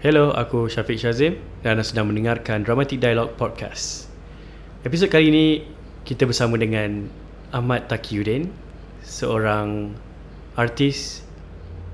[0.00, 4.08] Hello, aku Syafiq Shazim dan anda sedang mendengarkan Dramatic Dialogue Podcast.
[4.80, 5.46] Episod kali ini
[6.08, 7.12] kita bersama dengan
[7.52, 8.48] Ahmad Taqiyuddin,
[9.04, 9.92] seorang
[10.56, 11.20] artis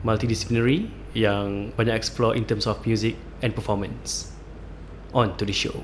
[0.07, 0.87] multidisciplinary
[1.19, 4.31] yang banyak explore in terms of music and performance.
[5.11, 5.83] On to the show.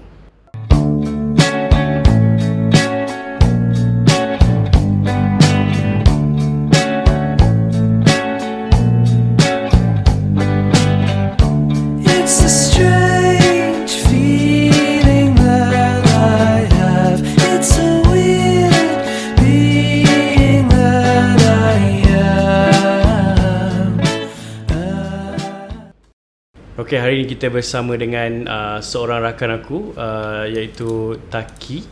[26.93, 31.89] Okay, hari ini kita bersama dengan uh, seorang rakan aku uh, iaitu Taki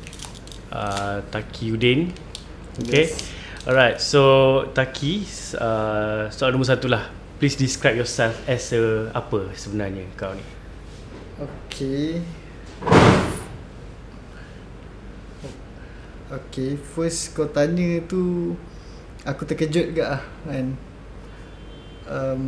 [0.76, 2.12] uh, Taki Udin.
[2.76, 3.09] Okay.
[3.09, 3.32] Yes.
[3.64, 4.20] Alright, so
[4.76, 5.24] Taki,
[5.56, 7.09] uh, soalan nombor satu lah.
[7.40, 10.45] Please describe yourself as a apa sebenarnya kau ni?
[11.40, 12.20] Okay.
[16.28, 18.52] Okay, first kau tanya tu
[19.24, 20.66] aku terkejut juga lah kan.
[22.04, 22.45] Um,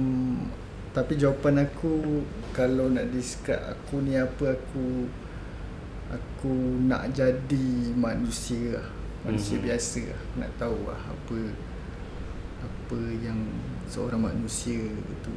[0.92, 2.20] tapi jawapan aku
[2.52, 5.08] kalau nak describe aku ni apa aku
[6.12, 6.52] aku
[6.84, 8.86] nak jadi manusia lah.
[9.22, 9.58] Manusia Mhm.
[9.58, 9.66] mm-hmm.
[9.66, 10.20] biasa lah.
[10.38, 11.38] Nak tahu lah apa
[12.62, 13.38] apa yang
[13.88, 14.78] seorang manusia
[15.20, 15.34] tu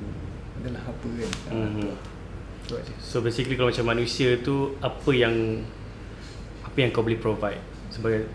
[0.59, 1.31] adalah apa kan.
[1.55, 1.97] Lah.
[2.65, 2.93] Tu aja.
[2.99, 5.63] So basically kalau macam manusia tu apa yang
[6.61, 8.27] apa yang kau boleh provide sebagai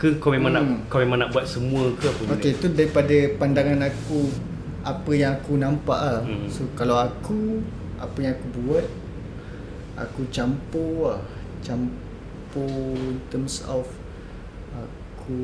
[0.00, 0.80] ke kau memang nak Hmm.
[0.88, 2.40] kau memang nak buat semua ke apa benda?
[2.40, 4.32] Okey, tu daripada pandangan aku
[4.80, 6.22] apa yang aku nampak lah.
[6.24, 6.48] Hmm.
[6.48, 7.60] So kalau aku
[8.00, 8.86] apa yang aku buat
[9.94, 11.20] aku campur lah.
[11.60, 13.84] Campur in terms of
[14.72, 15.38] aku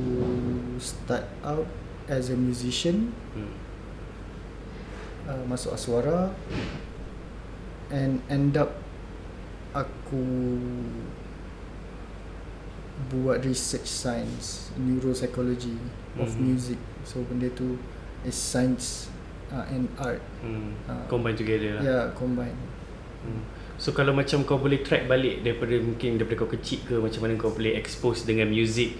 [0.80, 1.68] start out
[2.08, 3.52] as a musician Hmm.
[5.28, 6.32] uh, masuk aswara
[7.92, 8.80] and end up
[9.70, 10.24] aku
[13.12, 15.76] buat research science neuropsychology
[16.16, 16.40] of Mhm.
[16.42, 17.76] music so benda tu
[18.24, 19.12] is science
[19.48, 20.74] uh, and art Hmm.
[20.86, 21.04] Ah.
[21.06, 21.82] Combine together lah.
[21.82, 22.54] yeah combine
[23.26, 23.42] Hmm.
[23.76, 27.34] So kalau macam kau boleh track balik daripada mungkin daripada kau kecil ke macam mana
[27.34, 28.96] kau boleh expose dengan music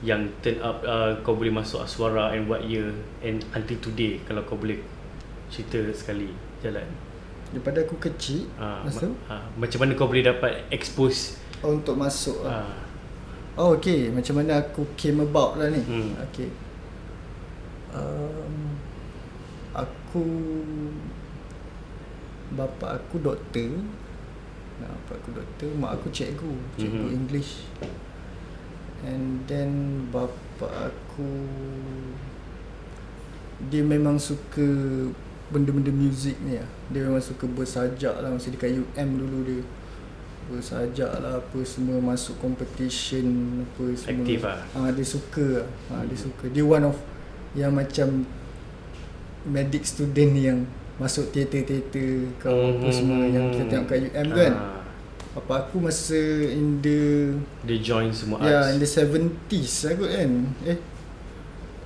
[0.00, 4.44] yang turn up uh, kau boleh masuk aswara and what year and until today kalau
[4.44, 4.78] kau boleh
[5.48, 6.84] cerita sekali jalan.
[7.50, 11.96] daripada aku kecil Ha, masa tu ha, macam mana kau boleh dapat expose oh, untuk
[11.96, 12.62] masuk lah.
[12.62, 12.78] ha,
[13.58, 16.14] Oh okay Macam mana aku came about lah ni Hmm.
[16.30, 16.46] Okay
[17.90, 18.69] um,
[20.10, 20.26] Aku
[22.50, 23.78] Bapa aku doktor
[24.82, 27.14] nah, Bapa aku doktor Mak aku cikgu Cikgu Mhm.
[27.14, 27.62] English
[29.06, 29.70] And then
[30.10, 31.30] Bapa aku
[33.64, 34.66] Dia memang suka
[35.46, 39.62] Benda-benda muzik ni lah Dia memang suka bersajak lah Masa dekat UM dulu dia
[40.48, 43.30] Bersajak lah Apa semua Masuk competition
[43.62, 44.58] Apa semua Aktif lah.
[44.74, 45.66] ha, Dia suka lah.
[45.88, 46.24] ha, Dia Mhm.
[46.24, 46.98] suka Dia one of
[47.54, 48.08] Yang macam
[49.44, 50.58] Medic student yang
[50.96, 52.92] Masuk teater-teater Kau apa Mhm.
[52.92, 54.66] semua Yang kita tengok kat UM kan ha,
[55.32, 56.18] Apa aku masa
[56.50, 57.00] In the
[57.64, 58.72] dia join semua Ya yeah, arts.
[58.72, 60.30] in the 70s lah kot kan
[60.64, 60.78] Eh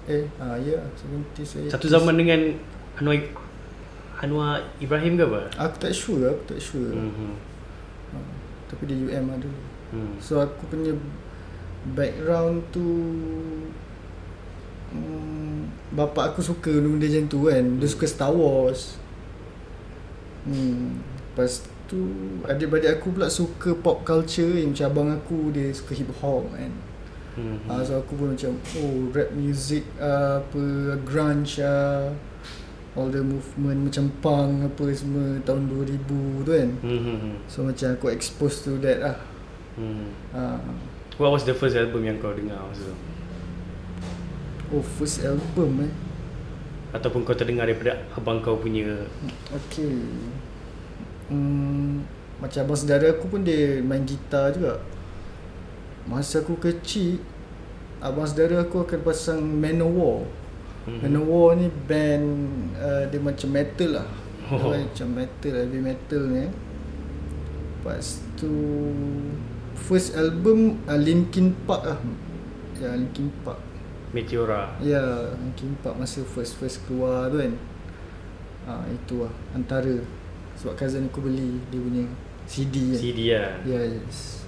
[0.04, 1.70] Eh ah ya yeah, 70s eh.
[1.70, 2.40] Satu zaman dengan
[2.96, 3.16] Anwar
[4.16, 5.40] Anwar Ibrahim ke apa?
[5.60, 7.12] Aku tak sure Aku tak sure hmm.
[7.12, 7.34] Hmm.
[8.10, 8.16] ha,
[8.66, 9.50] Tapi dia UM ada
[9.94, 10.18] Hmm.
[10.18, 10.90] So aku punya
[11.86, 12.82] Background tu
[14.94, 15.60] hmm,
[15.98, 18.94] Bapa aku suka benda macam tu kan Dia suka Star Wars
[20.46, 21.02] hmm.
[21.34, 21.98] Lepas tu
[22.46, 26.72] Adik-adik aku pula suka pop culture yang Macam abang aku dia suka hip hop kan
[27.34, 27.58] Hmm.
[27.66, 30.62] Ah, so aku pun macam oh rap music uh, apa
[31.02, 32.06] grunge uh,
[32.94, 36.70] all the movement macam punk apa semua tahun 2000 tu kan.
[36.78, 37.00] Hmm.
[37.02, 37.34] hmm, hmm.
[37.50, 39.18] So macam aku expose to that lah.
[39.74, 40.14] Hmm.
[40.30, 40.62] Uh,
[41.18, 42.94] What was the first album yang kau dengar masa tu?
[44.72, 45.92] Oh first album eh.
[46.94, 49.02] Ataupun kau terdengar daripada abang kau punya
[49.50, 49.98] Okay.
[51.26, 52.06] Hmm,
[52.38, 54.78] macam abang saudara aku pun dia main gitar juga.
[56.06, 57.18] Masa aku kecil
[57.98, 60.28] abang saudara aku akan pasang Manowar.
[60.84, 61.00] Mhm.
[61.00, 62.26] Manowar ni band
[62.76, 64.08] uh, dia macam metal lah.
[64.52, 64.60] Oh.
[64.60, 64.76] Oh.
[64.76, 66.44] Macam metal, heavy metal ni.
[66.44, 66.50] eh.
[67.80, 68.52] Lepas tu
[69.72, 71.98] first album uh, Linkin Park lah.
[72.76, 73.63] Ya Linkin Park.
[74.14, 75.02] Meteora Ya
[75.34, 77.52] Linkin Park masa first first keluar tu kan.
[78.64, 79.90] Ah itu lah antara
[80.54, 82.04] sebab cousin aku beli dia punya
[82.46, 82.96] CD kan.
[82.96, 84.46] CD lah Ya yes.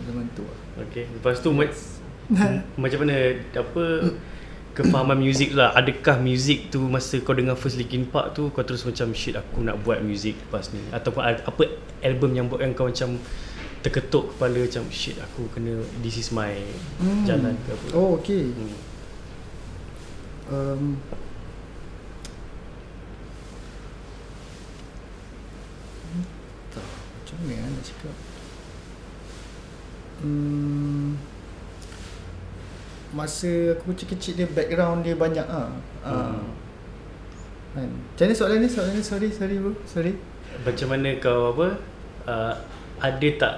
[0.00, 0.58] Zaman tu lah.
[0.80, 1.66] Okay Lepas tu ma-
[2.80, 3.16] macam mana
[3.52, 4.14] Apa
[4.70, 8.62] kefahaman muzik tu lah adakah muzik tu masa kau dengar first Linkin Park tu kau
[8.62, 11.62] terus macam shit aku nak buat muzik lepas ni ataupun apa
[12.00, 13.18] album yang buatkan kau macam
[13.82, 16.54] terketuk kepala macam shit aku kena this is my
[17.02, 17.26] Hmm.
[17.26, 18.72] jalan ke apa Oh okay hmm.
[20.50, 20.74] Tak
[26.74, 28.14] Macam mana nak cakap
[30.26, 31.14] hmm,
[33.14, 35.70] Masa aku kecil-kecil dia background dia banyak ah.
[36.02, 36.34] Ah.
[36.34, 36.50] Hmm.
[37.70, 37.90] Kan.
[37.94, 38.68] Macam mana soalan ni?
[38.70, 39.78] Soalan ni sorry sorry bro.
[39.86, 40.18] Sorry.
[40.66, 41.78] macam mana kau apa
[42.26, 42.54] uh,
[42.98, 43.54] ada tak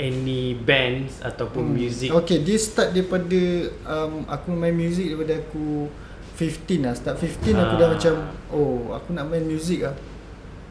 [0.00, 1.74] any bands ataupun hmm.
[1.76, 3.40] music Okay, dia start daripada
[3.84, 5.92] um, aku main music daripada aku
[6.34, 6.94] 15 lah.
[6.94, 7.90] Start 15 aku dah Ah.
[7.92, 8.14] macam
[8.48, 9.92] oh, aku nak main music lah.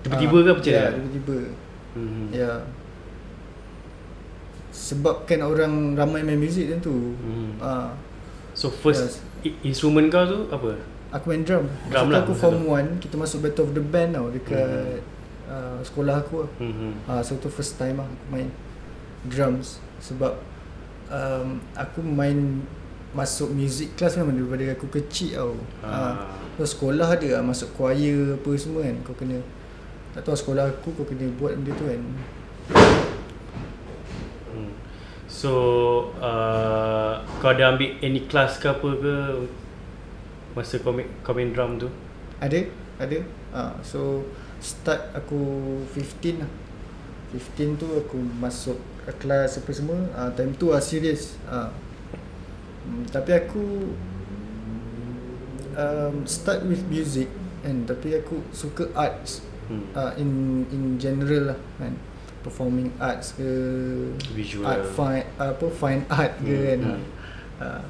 [0.02, 1.38] Tiba-tiba ke macam Ya, tiba-tiba.
[1.94, 2.26] hmm.
[2.34, 2.52] Ya.
[4.70, 7.14] Sebabkan orang ramai main music tu.
[7.16, 7.58] Hmm.
[7.60, 7.94] Ah,
[8.54, 10.78] so first i- instrument kau tu apa
[11.10, 11.66] aku main drum.
[11.88, 12.74] Drum Masa lah aku form tu.
[12.98, 15.02] 1, kita masuk Battle of the Band tau dekat
[15.46, 16.50] uh, sekolah aku lah.
[16.58, 16.92] hmm.
[17.06, 18.48] Ah, so tu first time lah aku main
[19.28, 20.40] drums sebab
[21.12, 22.64] um, aku main
[23.10, 25.54] masuk music class memang daripada aku kecil tau.
[25.82, 25.90] Ah.
[25.90, 26.16] Ah.
[26.62, 28.98] So sekolah ada lah, masuk choir apa semua kan.
[29.02, 29.42] Kau kena
[30.14, 32.02] tak tahu sekolah aku kau kena buat benda tu kan.
[34.54, 34.72] Hmm.
[35.26, 35.54] So
[36.22, 39.16] uh, kau ada ambil any class ke apa ke
[40.54, 41.90] masa kau main, kau main drum tu?
[42.38, 42.70] Ada,
[43.02, 43.18] ada.
[43.50, 44.22] Ah, so
[44.62, 45.40] start aku
[45.98, 46.52] 15 lah.
[47.34, 48.78] 15 tu aku masuk
[49.16, 50.00] kelas apa semua.
[50.14, 51.40] Ah, time tu ah serius.
[51.46, 51.72] Ah.
[52.84, 53.94] Hmm, tapi aku
[55.76, 57.30] um, start with music
[57.60, 59.86] kan tapi aku suka arts Hmm.
[59.94, 61.94] uh, in in general lah kan
[62.42, 63.46] performing arts ke
[64.34, 64.66] Visual.
[64.66, 67.02] art fine apa fine art ke Hmm, kan hmm.
[67.62, 67.84] uh,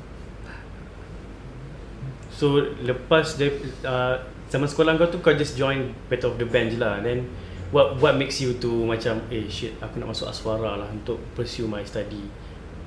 [2.36, 6.71] So lepas dari uh, zaman sekolah kau tu kau just join Battle of the Band
[6.71, 7.31] je lah Then
[7.69, 11.69] what what makes you to macam eh shit aku nak masuk Aswara lah untuk pursue
[11.69, 12.25] my study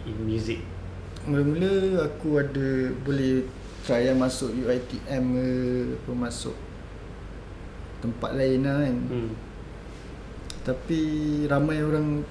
[0.06, 0.58] in music
[1.22, 3.46] mula-mula aku ada boleh
[3.86, 5.48] try masuk UiTM ke
[6.02, 6.54] apa masuk
[8.02, 9.32] tempat lain lah kan hmm.
[10.66, 11.00] tapi
[11.46, 12.26] ramai orang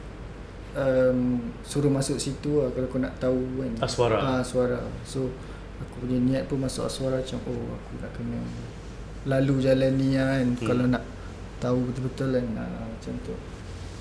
[0.76, 1.20] um,
[1.64, 4.20] suruh masuk situ lah kalau kau nak tahu kan Aswara.
[4.20, 5.32] ah, Aswara so
[5.80, 8.40] aku punya niat pun masuk Aswara macam oh aku nak kena
[9.24, 10.68] lalu jalan ni lah kan Hmm.
[10.68, 11.04] kalau nak
[11.62, 13.36] tahu betul-betul kan ah, macam tu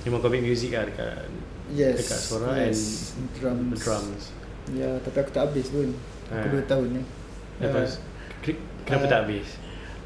[0.00, 1.28] Memang kau ambil music lah dekat
[1.70, 2.80] yes dekat Aswara yes.
[3.12, 4.22] and drums drums
[4.72, 5.92] ya tapi aku tak habis pun
[6.26, 6.54] aku Ah.
[6.56, 7.02] 2 tahun ni
[7.58, 8.00] Lepas
[8.40, 9.10] ke- kenapa Ah.
[9.10, 9.48] tak habis?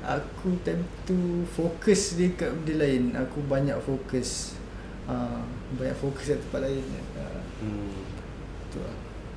[0.02, 1.16] Aku time tu
[1.46, 4.52] fokus dekat benda lain Aku banyak fokus
[5.04, 5.40] uh,
[5.72, 6.84] Banyak fokus kat tempat lain
[7.14, 8.04] uh, Hmm.
[8.68, 8.92] tu lah.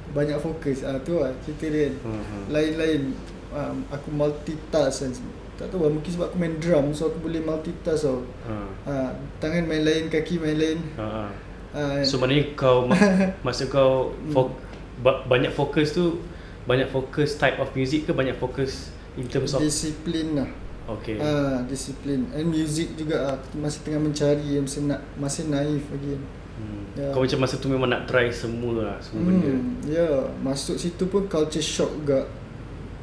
[0.09, 2.43] Banyak fokus uh, Tu lah cerita dia kan Hmm.
[2.49, 3.01] Lain-lain
[3.49, 5.11] um, Aku multitask kan
[5.57, 8.55] Tak tahu lah mungkin sebab aku main drum So aku boleh multitask tau Ha.
[8.85, 11.05] uh, Tangan main lain, kaki main lain Ha.
[11.05, 11.25] ha.
[11.73, 12.85] uh, So maknanya kau
[13.45, 14.53] Maksud kau fo-
[14.99, 16.21] ba- Banyak fokus tu
[16.63, 20.49] Banyak fokus type of music ke Banyak fokus In terms of Disiplin lah
[20.87, 23.33] Okay Ah, disiplin And music juga ah.
[23.35, 26.81] Aku Masih tengah mencari Masih, nak, masih naif lagi hmm.
[26.95, 27.09] ya.
[27.11, 30.21] Kau macam masa tu memang nak try semua lah Semua benda Hmm, ya, yeah.
[30.39, 32.29] masuk situ pun culture shock juga.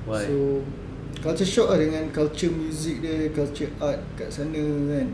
[0.05, 0.23] Why?
[0.23, 0.62] So
[1.25, 4.61] culture shock lah dengan culture music dia, culture art kat sana
[4.93, 5.09] kan.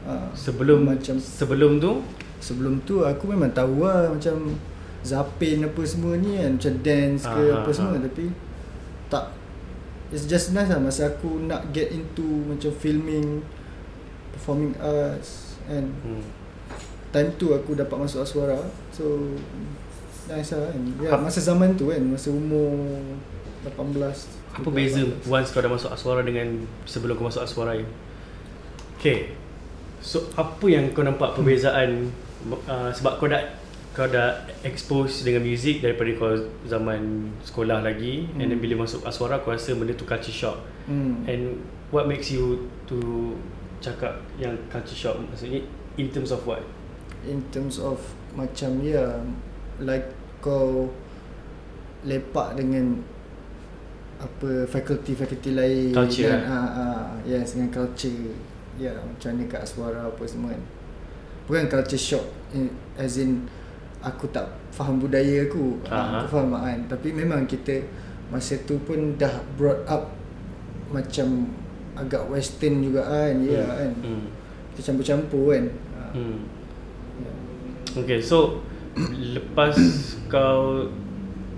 [0.00, 2.00] Ah, Sebelum macam Sebelum tu
[2.40, 4.56] sebelum tu aku memang tahu lah macam
[5.04, 8.04] Zapin apa semua ni kan, macam dance ke Ah, apa ah, semua ah.
[8.08, 8.24] tapi
[9.12, 9.24] tak
[10.08, 13.44] It's just nice lah masa aku nak get into macam filming,
[14.32, 16.24] performing arts and hmm.
[17.12, 18.58] time tu aku dapat masuk Aswara
[18.90, 19.36] so
[20.26, 22.88] nice lah kan ya, Apa- masa zaman tu kan masa umur
[23.68, 27.86] 18 Apa beza Once kau dah masuk Aswara Dengan Sebelum kau masuk Aswara ni
[28.98, 29.34] Okay
[30.00, 32.10] So apa yang kau nampak perbezaan
[32.66, 33.42] uh, Sebab kau dah
[33.90, 36.32] Kau dah expose dengan music Daripada kau
[36.66, 38.40] zaman sekolah lagi hmm.
[38.40, 38.64] And then Hmm.
[38.64, 40.58] bila masuk Aswara Kau rasa benda tu culture shock
[40.90, 41.26] hmm.
[41.30, 41.62] And
[41.94, 42.98] what makes you To
[43.80, 45.62] Cakap yang culture shock Maksudnya
[45.98, 46.62] In terms of what
[47.26, 48.00] in terms of
[48.32, 49.20] macam ya
[49.80, 50.08] like
[50.40, 50.88] kau
[52.06, 53.04] lepak dengan
[54.20, 56.52] apa faculty-faculty lain Culture, kan eh?
[56.52, 58.36] ah, ah, yes dengan culture
[58.76, 60.62] ya macam ni kat Aswara apa semua kan
[61.48, 63.48] bukan culture shock in, as in
[64.00, 66.20] aku tak faham budaya aku Aha.
[66.20, 67.80] aku faham kan tapi memang kita
[68.28, 70.12] masa tu pun dah brought up
[70.88, 71.48] macam
[71.96, 73.72] agak western juga kan ya Hmm.
[73.72, 74.24] kan hmm.
[74.72, 75.64] kita campur-campur kan
[75.96, 76.38] Ah, Hmm.
[77.20, 77.30] ya.
[77.96, 78.60] Okay so
[79.08, 79.78] Lepas
[80.26, 80.90] kau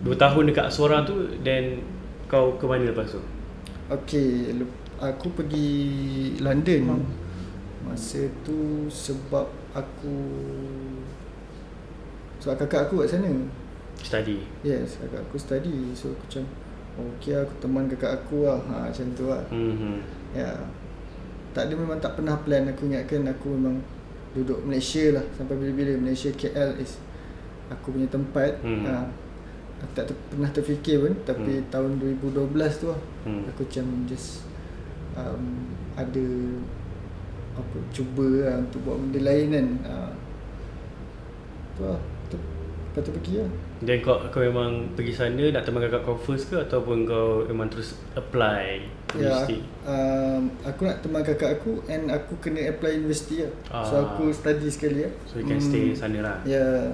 [0.05, 1.81] 2 tahun dekat Aswara tu Then
[2.33, 3.21] kau ke mana lepas tu?
[3.93, 4.49] Okay,
[4.97, 5.69] aku pergi
[6.41, 7.05] London.
[7.85, 10.17] Masa tu sebab aku
[12.41, 13.29] sebab kakak aku kat sana.
[14.01, 14.41] Study.
[14.65, 15.93] Yes, kakak aku study.
[15.93, 16.45] So aku macam
[16.97, 18.65] okay aku teman kakak aku lah.
[18.65, 19.45] Ha, macam tu lah.
[19.53, 20.01] Mhm.
[20.33, 20.57] Ya.
[21.53, 23.77] Tak ada memang tak pernah plan aku ingatkan aku memang
[24.33, 26.97] duduk Malaysia lah sampai bila-bila Malaysia KL is
[27.69, 28.57] aku punya tempat.
[28.65, 28.89] Hmm.
[28.89, 29.05] Ha.
[29.83, 31.67] Aku tak ter, pernah terfikir pun tapi Hmm.
[31.69, 33.43] tahun 2012 tu lah Hmm.
[33.47, 34.47] aku macam just
[35.13, 35.45] um,
[35.93, 36.27] ada
[37.53, 39.67] apa cuba lah untuk buat benda lain kan.
[39.85, 39.95] Ha.
[41.75, 42.01] Tu lah.
[42.27, 43.51] Tu, lepas tu pergi lah.
[43.83, 47.67] Dan kau kau memang pergi sana nak teman kakak kau first ke ataupun kau memang
[47.67, 49.45] terus apply Ya,
[49.85, 53.53] um, aku nak teman kakak aku and aku kena apply universiti lah.
[53.85, 54.03] So Ah.
[54.09, 55.13] aku study sekali lah.
[55.29, 56.37] So you can stay sana lah.
[56.47, 56.57] Ya.
[56.57, 56.85] Yeah.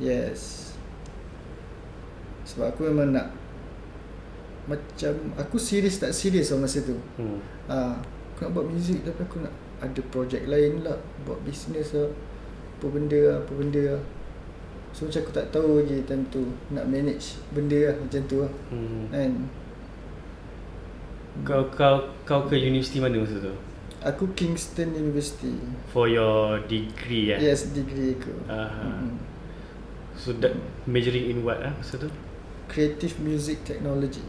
[0.00, 0.61] Yes.
[2.52, 3.32] Sebab aku memang nak
[4.68, 7.00] macam aku serius tak serius lah masa tu.
[7.16, 7.40] Hmm.
[7.66, 7.96] Ah,
[8.36, 12.12] aku nak buat muzik tapi aku nak ada projek lain lah, buat bisnes lah.
[12.78, 14.02] Apa benda lah, apa benda lah.
[14.92, 16.44] So macam aku tak tahu lagi time tu
[16.76, 18.52] nak manage benda lah macam tu lah.
[18.68, 19.08] Hmm.
[19.08, 19.32] Kan?
[21.48, 23.56] Kau kau kau ke universiti mana masa tu?
[24.04, 25.56] Aku Kingston University.
[25.94, 27.40] For your degree eh?
[27.40, 28.34] Yes, degree aku.
[28.50, 29.00] Aha.
[29.00, 29.16] Mm.
[30.18, 30.52] So that
[30.84, 32.10] majoring in what ah masa tu?
[32.72, 34.24] Creative Music Technology.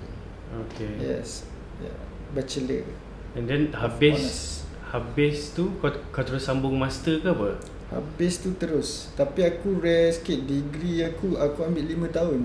[0.68, 0.92] Okay.
[1.00, 1.48] Yes.
[1.80, 1.96] Yeah.
[2.36, 2.84] Bachelor.
[3.34, 7.58] And then habis habis tu kau kau terus sambung master ke apa?
[7.90, 9.10] Habis tu terus.
[9.16, 10.44] Tapi aku rare sikit.
[10.44, 12.42] Degree aku, aku ambil 5 tahun.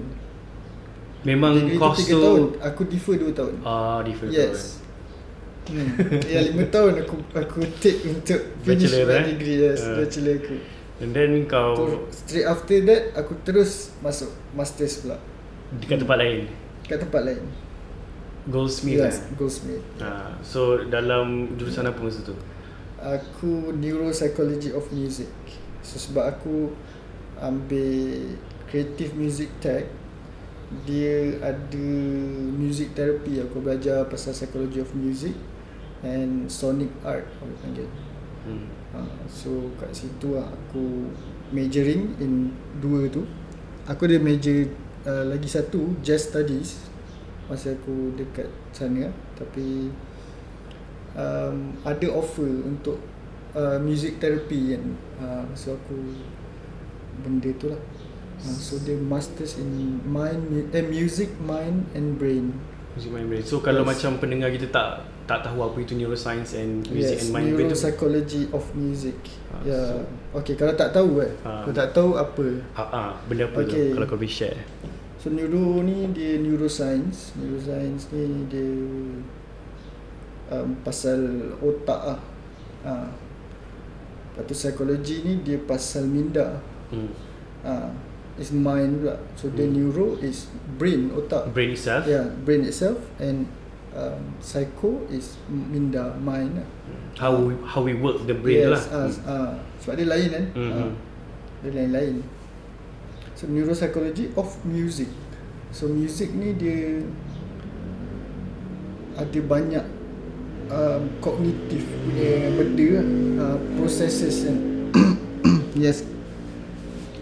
[1.26, 2.43] Memang degree course tu 3 tu tahun.
[2.62, 3.55] Aku defer 2 tahun.
[3.67, 4.78] ah different yes.
[5.69, 5.85] Hmm.
[6.25, 9.25] ya 5 tahun aku aku take untuk finish Bachelor, my eh?
[9.35, 9.57] degree.
[9.61, 9.97] Yes, Ah.
[10.00, 10.57] bachelor aku.
[10.99, 15.21] And then kau Tu, straight after that, aku terus masuk masters pula.
[15.76, 16.40] Dekat tempat lain.
[16.88, 17.44] Kat tempat lain.
[18.48, 19.37] Goldsmith yes, yes.
[19.37, 19.84] Goldsmith.
[20.00, 22.32] Ah, so dalam jurusan apa masa tu?
[22.96, 25.28] Aku neuropsychology of music.
[25.84, 26.72] So sebab aku
[27.38, 28.34] ambil
[28.72, 29.87] creative music tech
[30.84, 31.88] dia ada
[32.52, 35.32] music therapy aku belajar pasal psychology of music
[36.04, 37.88] and sonic art aku panggil.
[38.44, 38.68] Hmm.
[38.96, 41.12] Uh, so kat situ lah aku
[41.52, 43.28] majoring in dua tu.
[43.88, 44.68] Aku ada major
[45.08, 46.84] uh, lagi satu jazz studies
[47.48, 49.88] masa aku dekat sana tapi
[51.16, 53.00] um, ada offer untuk
[53.56, 54.84] uh, music therapy kan.
[55.16, 55.96] Uh, so aku
[57.24, 57.80] benda tu lah.
[58.38, 62.52] Uh, so dia masters in mind eh, music, mind and brain.
[62.94, 63.42] Music mind brain.
[63.42, 63.96] So kalau Yes.
[63.96, 64.90] macam pendengar kita tak
[65.28, 67.76] tak tahu apa itu neuroscience and music yes, and mind brain tu.
[67.76, 69.16] neuropsychology of music.
[69.48, 69.72] Ah, ya.
[69.72, 69.88] Yeah.
[69.96, 71.32] so- Okay, kalau tak tahu eh.
[71.40, 71.64] Ah.
[71.64, 72.46] Kalau tak tahu apa?
[72.76, 73.72] Ah, ah, benda apa Okay.
[73.90, 74.60] tu kalau kau boleh share.
[75.18, 77.34] So neuro ni dia neuroscience.
[77.34, 78.66] Neuroscience ni dia
[80.54, 82.20] um, pasal otak ah.
[82.87, 82.92] Ha.
[84.38, 86.62] Lepas tu psikologi ni dia pasal minda.
[86.94, 87.10] Hmm.
[87.66, 87.90] Ha.
[88.38, 89.18] Is mind pula.
[89.34, 89.75] So the Hmm.
[89.75, 90.46] neuro is
[90.78, 91.50] brain, otak.
[91.50, 92.06] Brain itself.
[92.06, 93.50] Yeah, brain itself and
[93.98, 96.68] um, psycho is minda, mind lah.
[97.18, 98.78] How we, how we work the brain tu lah.
[98.78, 99.50] yes, ah, ah.
[99.82, 100.44] Sebab dia lain kan.
[100.54, 100.70] Mhm.
[100.70, 100.90] Ah.
[101.66, 102.22] Dia lain-lain.
[103.38, 105.07] So neuropsychology of music.
[105.71, 107.07] So music ni dia
[109.14, 109.87] ada banyak
[110.75, 112.99] um, kognitif punya benda.
[113.38, 114.59] Uh, processes kan.
[115.87, 116.02] yes.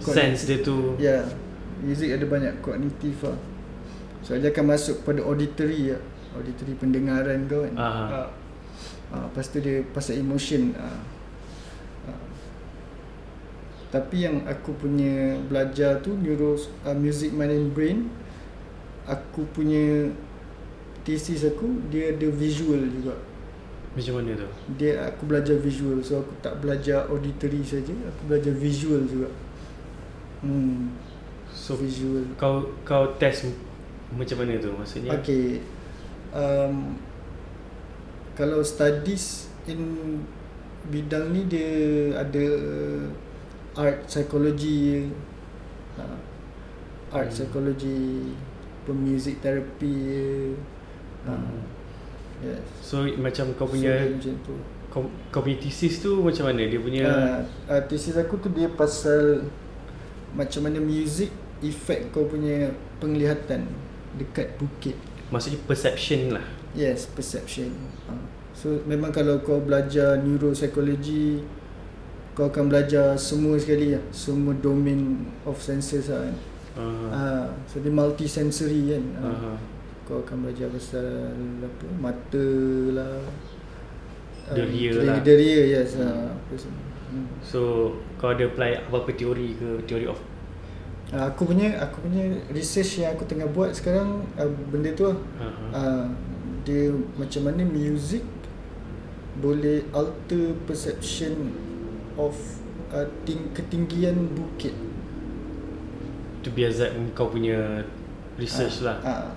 [0.01, 0.97] Sense dia tu.
[0.97, 1.21] Ya.
[1.21, 1.25] Yeah.
[1.85, 3.37] Music ada banyak kognitif lah.
[4.25, 6.01] So dia akan masuk pada auditory lah.
[6.33, 7.75] Auditory pendengaran kau kan.
[7.77, 8.33] Ah.
[9.13, 10.73] Ah, lepas tu dia pasal emotion.
[10.81, 11.16] Ah.
[13.97, 16.53] Tapi yang aku punya belajar tu neuro
[16.85, 18.13] uh, music mind and brain
[19.09, 20.13] aku punya
[21.07, 23.17] thesis aku dia ada visual juga.
[23.97, 24.49] Macam mana tu?
[24.77, 29.33] Dia aku belajar visual so aku tak belajar auditory saja, aku belajar visual juga.
[30.45, 30.93] Hmm,
[31.57, 32.37] So visual.
[32.37, 33.49] kau kau test
[34.13, 35.17] macam mana tu maksudnya?
[35.17, 35.65] Okay.
[36.37, 37.01] Um,
[38.37, 40.21] kalau studies in
[40.93, 41.73] bidang ni dia
[42.21, 42.45] ada
[43.77, 45.13] art psychology
[46.01, 46.19] uh,
[47.13, 47.37] art Hmm.
[47.37, 48.33] psychology
[48.87, 50.55] music therapy
[51.27, 51.63] uh, Hmm.
[52.41, 54.55] yes So macam kau So, punya dia macam tu
[54.89, 56.63] kau, kau punya thesis tu macam mana?
[56.65, 59.45] Dia punya uh, uh, thesis aku tu dia pasal
[60.33, 61.29] macam mana music
[61.61, 63.67] effect kau punya penglihatan
[64.17, 64.97] dekat bukit
[65.29, 66.47] maksudnya perception lah.
[66.73, 67.73] Yes, perception.
[68.07, 68.21] Uh,
[68.53, 71.41] so memang kalau kau belajar neuropsychology
[72.37, 76.37] kau akan belajar semua sekali lah, semua domain of senses lah kan.
[76.77, 79.05] Uh, Uh, so dia multi sensory kan.
[79.17, 79.57] Uh, uh,
[80.07, 81.35] kau akan belajar pasal
[81.67, 82.47] apa mata
[82.95, 83.19] lah
[84.55, 85.19] Deria um, lah.
[85.27, 86.31] deria yes hmm.
[86.31, 87.27] apa semua hmm.
[87.43, 87.61] So
[88.15, 90.21] kau ada apply apa-apa teori ke Teori of
[91.15, 95.15] Ah, aku punya aku punya research yang aku tengah buat sekarang uh, benda tu lah.
[95.39, 95.71] uh-huh.
[95.71, 96.07] Uh,
[96.67, 98.27] dia macam mana music
[99.39, 101.55] boleh alter perception
[102.17, 102.35] of
[102.93, 104.73] uh, ting- ketinggian bukit.
[106.45, 107.83] To be exact kau punya
[108.39, 109.35] research lah Ah,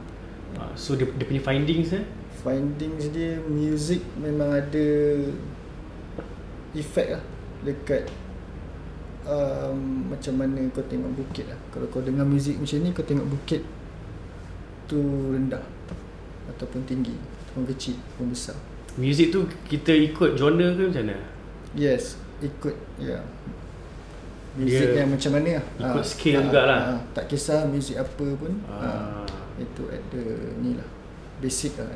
[0.60, 2.06] uh, So dia, dia punya findings eh
[2.40, 4.88] findings dia music memang ada
[6.78, 7.24] effect lah
[7.66, 8.08] dekat
[9.28, 11.60] um, macam mana kau tengok bukit lah.
[11.74, 13.62] Kalau kau dengar muzik macam ni kau tengok bukit
[14.88, 14.98] tu
[15.34, 15.62] rendah
[16.56, 17.14] ataupun tinggi
[17.46, 18.58] ataupun kecil ataupun besar.
[18.96, 21.18] Music tu kita ikut genre ke macam mana?
[21.78, 23.20] Yes, ikut ya.
[23.20, 23.24] Yeah.
[24.50, 26.82] Muzik Dia yang macam mana ikut Ah, skill ah, jugalah.
[26.98, 28.54] ah, tak kisah muzik apa pun.
[28.66, 28.82] Ah.
[28.82, 29.26] Ah.
[29.62, 30.24] Itu ada
[30.60, 30.90] ni lah.
[31.40, 31.88] Basic lah.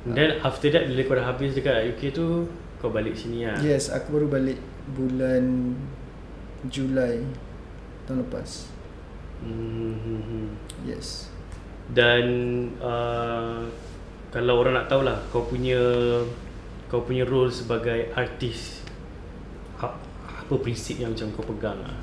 [0.00, 2.48] Then after that bila kau dah habis dekat UK tu
[2.80, 4.56] Kau balik sini lah Yes, aku baru balik
[4.96, 5.76] bulan
[6.72, 7.20] Julai
[8.08, 8.72] tahun lepas.
[9.44, 10.56] hmm.
[10.88, 11.28] Yes.
[11.92, 12.24] Dan
[12.80, 13.68] uh,
[14.32, 15.76] Kalau orang nak tahu lah Kau punya
[16.88, 18.79] Kau punya role sebagai artis
[20.50, 21.94] Apa, prinsip yang macam kau pegang lah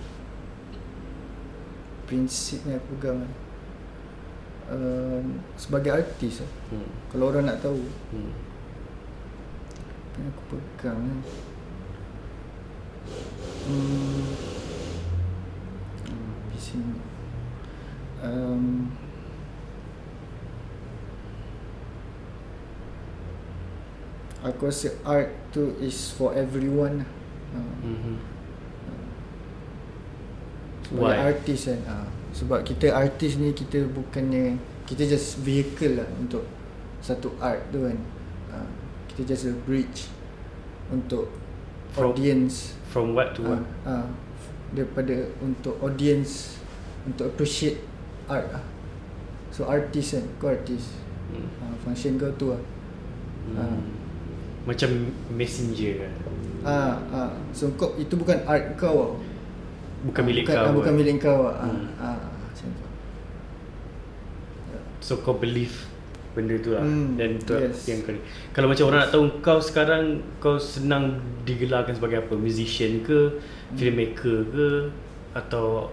[2.07, 3.33] Prinsip yang aku pegang kan.
[4.71, 6.51] Um, sebagai artis lah.
[6.71, 6.87] hmm.
[7.11, 7.75] Kalau orang nak tahu
[8.15, 8.31] Hmm.
[10.15, 11.19] yang aku pegang kan.
[13.67, 14.23] Hmm.
[16.07, 16.95] Hmm, sini.
[18.23, 18.95] Um,
[24.39, 27.09] aku rasa art tu is for everyone lah.
[27.51, 28.36] Uh, Mhm.
[30.87, 31.27] Sebagai Why?
[31.35, 34.55] artis kan uh, sebab kita artis ni kita bukannya
[34.87, 36.47] kita just vehicle lah untuk
[37.03, 37.97] satu art tu kan
[38.51, 38.67] uh,
[39.11, 40.07] kita just a bridge
[40.87, 41.27] untuk
[41.91, 43.61] From- audience From what to what?
[43.83, 44.07] uh, uh,
[44.71, 46.55] daripada untuk audience
[47.03, 47.83] untuk appreciate
[48.27, 48.63] art lah
[49.51, 51.43] so artis kan kau artis Hmm.
[51.59, 52.61] uh, function kau tu lah
[53.47, 53.59] Hmm.
[53.59, 53.79] Ah.
[54.63, 56.13] Macam messenger kan?
[56.63, 59.11] ah ah so kau itu bukan art kau tau.
[59.97, 60.95] Bukan milik bukan, kau ah, bukan kan?
[60.95, 61.85] milik kau ah Hmm.
[61.97, 62.85] ah macam tu.
[64.99, 65.73] So kau believe
[66.33, 67.89] benda tu lah Hmm, Dan tu yes.
[67.89, 68.13] yang kau
[68.51, 72.33] Kalau macam orang nak tahu kau sekarang Kau senang digelarkan sebagai apa?
[72.33, 73.41] Musician ke?
[73.41, 73.73] Hmm.
[73.73, 74.69] Filmmaker ke?
[75.33, 75.89] Atau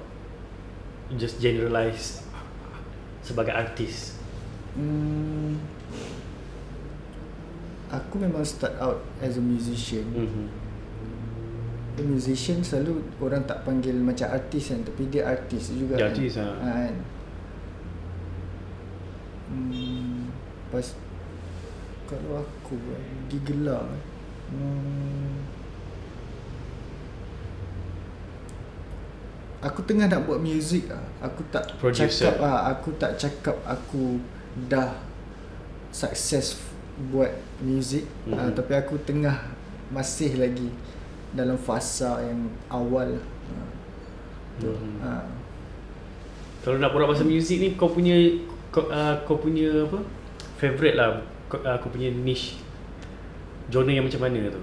[1.16, 2.20] Just generalize
[3.20, 4.20] Sebagai artis
[4.74, 5.54] Hmm,
[7.86, 10.02] aku memang start out as a musician.
[10.02, 10.46] mm-hmm.
[11.94, 15.94] The musician selalu orang tak panggil macam artis kan, tapi dia artis juga.
[15.94, 16.10] Dia kan.
[16.10, 16.46] artis, ha.
[16.50, 16.96] Ha, kan.
[19.46, 20.26] Hmm,
[20.74, 20.86] pas
[22.10, 23.86] kalau aku kan, digelar.
[24.50, 25.46] Hmm,
[29.64, 31.00] aku tengah nak buat muzik ah.
[31.24, 32.10] Aku tak Producer.
[32.10, 34.20] cakap ah, aku tak cakap aku
[34.68, 34.92] dah
[35.88, 36.60] sukses
[37.10, 37.32] buat
[37.64, 38.36] muzik mm-hmm.
[38.36, 38.54] ah, Mhm.
[38.54, 39.36] tapi aku tengah
[39.88, 40.68] masih lagi
[41.34, 43.18] dalam fasa yang awal.
[43.50, 43.70] Ah,
[44.58, 44.70] tu.
[44.70, 45.02] Mhm.
[45.02, 45.26] Ah.
[46.64, 48.16] Kalau nak borak pasal muzik ni Kau punya
[48.72, 50.00] kau, uh, kau punya apa
[50.56, 52.56] Favorite lah kau, uh, Kau punya niche
[53.68, 54.62] Genre yang macam mana tu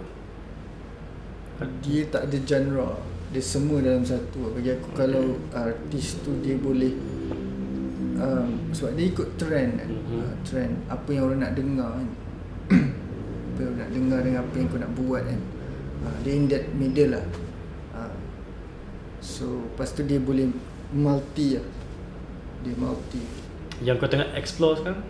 [1.85, 2.97] Dia tak ada genre
[3.29, 6.97] Dia semua dalam satu Bagi aku kalau artis tu dia boleh
[8.17, 10.17] um, Sebab dia ikut trend kan Mhm.
[10.25, 12.09] uh, Trend Apa yang orang nak dengar kan
[13.53, 15.39] Apa yang orang nak dengar dengan apa yang kau nak buat kan
[16.03, 17.25] uh, Dia in that middle lah
[17.95, 18.15] uh,
[19.21, 20.49] So Lepas tu dia boleh
[20.91, 21.65] Multi lah
[22.61, 23.21] Dia multi
[23.81, 25.01] Yang kau tengah explore sekarang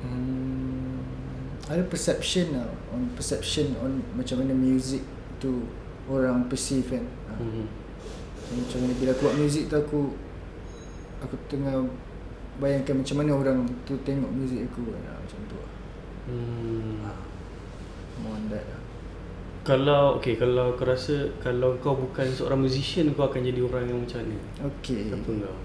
[0.00, 1.04] Hmm,
[1.68, 5.04] ada perception lah on perception on macam mana music
[5.36, 5.68] tu
[6.08, 7.04] orang perceive kan.
[7.04, 7.32] Ha.
[7.36, 7.66] mm-hmm.
[8.40, 10.00] So, macam mana bila aku buat music tu aku
[11.20, 11.86] aku tengah
[12.58, 15.02] bayangkan macam mana orang tu tengok music aku kan.
[15.04, 15.72] Ha, macam tu lah.
[16.32, 17.04] hmm.
[18.24, 18.79] More on that lah.
[19.60, 24.00] Kalau Okay Kalau kau rasa Kalau kau bukan seorang musician Kau akan jadi orang yang
[24.00, 24.40] macam mana?
[24.80, 25.12] Okay.
[25.12, 25.58] Apa kau?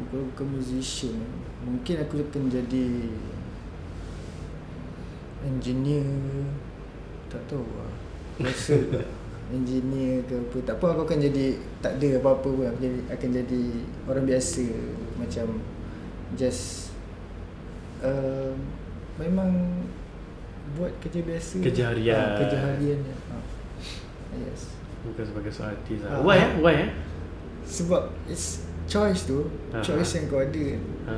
[0.00, 1.20] Aku kalau bukan musician.
[1.60, 2.84] Mungkin aku akan jadi
[5.44, 6.08] Engineer.
[7.28, 7.92] Tak tahu lah.
[8.40, 8.80] Rasa
[9.56, 10.56] Engineer ke apa.
[10.64, 12.64] Tak apa aku akan jadi Tak ada apa-apa pun.
[12.64, 13.62] Aku jadi, akan jadi
[14.08, 14.64] Orang biasa.
[15.20, 15.46] Macam
[16.32, 16.96] Just
[18.00, 18.56] uh,
[19.20, 19.52] Memang
[20.72, 22.14] Buat kerja biasa Kerja harian.
[22.16, 23.14] Ah, Kerja harian je.
[23.26, 23.42] Ah.
[24.36, 24.60] Yes
[25.02, 26.20] Bukan sebagai seorang artis lah Ah.
[26.20, 26.90] Why eh Why eh
[27.62, 29.78] sebab it's choice tu Aha.
[29.80, 30.66] choice yang kau ada
[31.06, 31.14] Ha.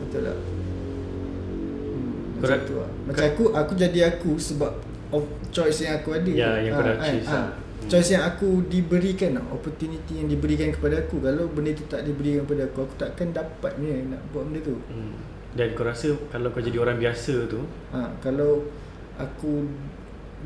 [0.00, 2.64] betul tak hmm, macam Correct.
[2.64, 4.72] tu lah macam aku aku jadi aku sebab
[5.10, 7.04] of choice yang aku ada Ya, yang kau dah kan?
[7.10, 7.46] choose lah.
[7.48, 7.84] Hmm.
[7.86, 12.62] choice yang aku diberikan opportunity yang diberikan kepada aku kalau benda tu tak diberikan kepada
[12.64, 15.12] aku aku takkan dapat ni nak buat benda tu Hmm.
[15.56, 18.68] Dan kau rasa kalau kau jadi orang biasa tu ha, kalau
[19.16, 19.64] aku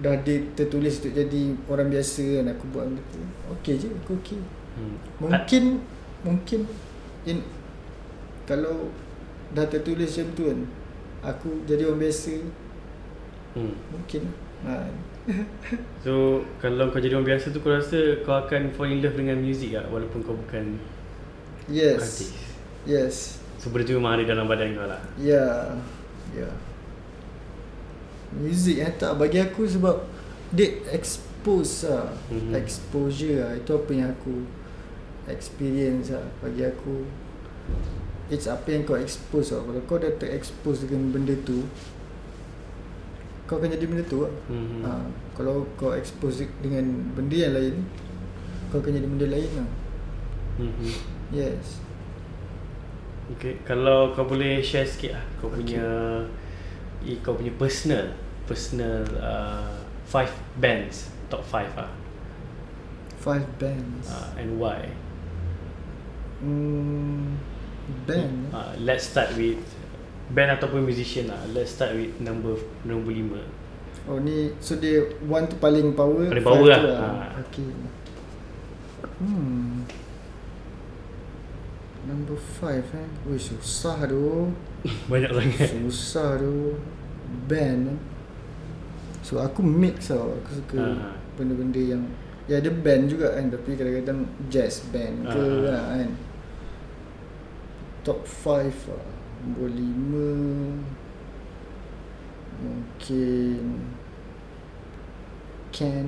[0.00, 0.16] dah
[0.56, 3.20] tertulis untuk jadi orang biasa kan aku buat benda tu
[3.58, 4.40] okey je aku okey
[4.80, 4.96] hmm.
[5.20, 5.64] Mungkin
[6.22, 6.60] Mungkin
[7.28, 7.42] in,
[8.48, 8.88] Kalau
[9.52, 10.60] Dah tertulis macam tu kan
[11.34, 12.32] Aku jadi orang biasa
[13.58, 13.74] hmm.
[13.92, 14.22] Mungkin
[14.64, 14.88] ha.
[16.06, 19.36] So kalau kau jadi orang biasa tu kau rasa kau akan fall in love dengan
[19.44, 20.80] music tak walaupun kau bukan
[21.68, 22.32] Yes artis.
[22.88, 23.41] Yes
[23.94, 25.02] Memang ada dalam badan kau lah.
[25.14, 25.56] Ya yeah.
[26.32, 26.54] Ya yeah.
[28.32, 30.08] Music eh tak bagi aku sebab
[30.50, 32.56] Dia expose lah Mhm.
[32.56, 34.48] Exposure lah Itu apa yang aku
[35.28, 37.04] Experience lah Bagi aku
[38.32, 41.68] It's apa yang kau expose lah Kalau kau dah ter-expose dengan benda tu
[43.44, 44.80] Kau akan jadi benda tu lah Hmm.
[44.80, 45.04] ha,
[45.36, 47.84] Kalau kau expose dengan benda yang lain
[48.72, 49.68] Kau akan jadi benda lain lah
[50.52, 50.72] Hmm.
[51.28, 51.84] Yes
[53.36, 55.84] Okay, kalau kau boleh share sikit lah kau punya
[57.02, 58.12] i, kau punya personal
[58.44, 61.90] personal uh, five bands top five lah
[63.22, 64.90] Five bands uh, and why?
[66.42, 67.38] hmm,
[68.02, 68.56] Band eh?
[68.56, 69.62] Uh, let's start with
[70.34, 71.38] band ataupun musician lah.
[71.54, 73.38] Let's start with number number lima.
[74.10, 76.98] Oh ni So dia One tu paling power Paling power tu lah.
[76.98, 77.46] Ha.
[77.46, 77.70] Okay
[79.22, 79.86] Hmm
[82.02, 84.50] Number five eh Wih susah tu
[85.10, 85.68] Banyak sangat.
[85.70, 86.74] Susah tu
[87.46, 87.98] Band eh.
[89.22, 91.14] So aku mix tau Aku suka Ah.
[91.38, 92.02] Benda-benda yang
[92.50, 95.58] Ya ada band juga kan Tapi kadang-kadang Jazz band ke Ah.
[95.70, 96.10] lah kan
[98.02, 99.06] Top 5 lah
[99.46, 100.82] Nombor 5
[102.58, 103.64] Mungkin
[105.70, 106.06] Ken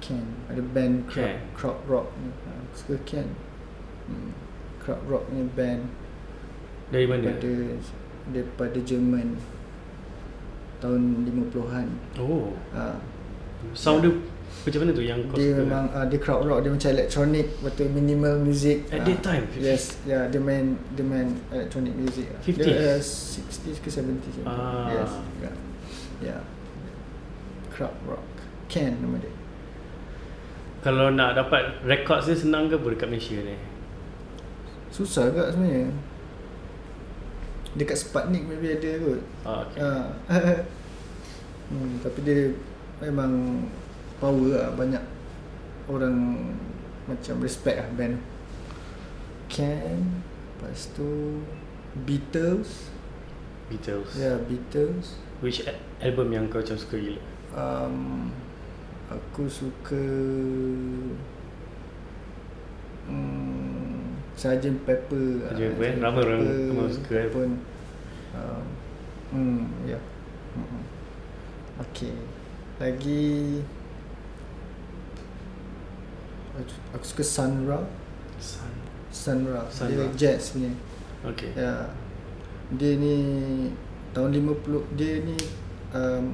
[0.00, 1.38] Ken Ada band crowd, Ken.
[1.52, 3.28] crowd rock ni ha, Aku suka Ken
[4.08, 4.47] hmm.
[4.88, 5.84] Crowd rock ni band
[6.88, 7.28] Dari mana?
[7.28, 7.52] Daripada
[8.32, 9.36] Daripada Jerman
[10.80, 12.96] Tahun 50-an Oh, ha.
[13.76, 14.12] sound dia
[14.64, 17.92] macam mana tu yang kau Dia memang uh, Dia crowd rock Dia macam electronic Betul
[17.92, 22.64] minimal music At Ah, that time, Yes yeah, Dia main Dia main electronic music 50s?
[22.64, 24.42] Dia uh, 60s ke 70s je.
[24.48, 24.88] Ah.
[24.88, 25.12] Yes
[25.44, 25.54] yeah.
[26.24, 26.40] yeah.
[27.68, 28.24] Crowd rock
[28.72, 29.32] Ken nama dia
[30.80, 33.56] Kalau nak dapat records dia senang ke apa dekat Malaysia ni?
[34.88, 35.92] Susah agak sebenarnya
[37.76, 39.78] Dekat Sputnik maybe ada kot Ah, okay.
[39.78, 39.88] Ha.
[41.70, 42.50] hmm, tapi dia
[42.98, 43.62] memang
[44.18, 45.04] power lah banyak
[45.86, 46.16] orang
[47.06, 48.18] macam respect lah band
[49.48, 50.24] Can
[50.58, 51.40] Lepas tu
[52.04, 52.90] Beatles
[53.70, 54.10] Beatles.
[54.16, 55.62] Ya yeah, Beatles Which
[56.02, 57.22] album yang kau macam suka gila?
[57.54, 58.28] um,
[59.08, 60.04] Aku suka
[63.08, 63.77] hmm,
[64.38, 64.86] Sgt.
[64.86, 65.50] Pepper lah.
[65.50, 65.74] Sgt.
[65.74, 65.90] Pepper?
[65.90, 65.98] Sgt.
[65.98, 67.48] Ramai orang- Pepper suka, pun
[68.38, 68.64] um,
[69.34, 70.02] hmm, Ya yeah.
[70.54, 70.82] hmm.
[71.78, 72.14] Okay
[72.78, 73.26] Lagi
[76.94, 77.82] Aku- suka Sun Ra
[78.38, 78.74] Sun.
[79.10, 80.70] Sun Ra Sun Dia jazz punya
[81.18, 81.50] Okay.
[81.58, 81.90] Ya.
[82.78, 83.16] Dia ni
[84.14, 85.34] tahun 50 dia ni
[85.90, 86.30] um,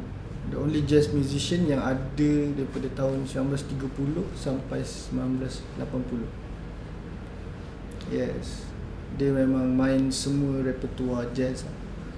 [0.53, 6.43] the only jazz musician yang ada daripada tahun 1930 sampai 1980.
[8.09, 8.67] Yes.
[9.14, 11.62] Dia memang main semua repertoire jazz.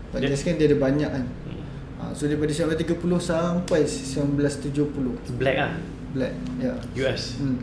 [0.08, 1.24] Sebab Dia- jazz kan dia ada banyak kan.
[1.44, 1.62] Hmm.
[1.96, 5.72] Ha, so daripada 1930 sampai 1970 Black ah.
[6.12, 6.32] Black.
[6.56, 6.74] Ya.
[7.02, 7.36] US.
[7.36, 7.60] Hmm.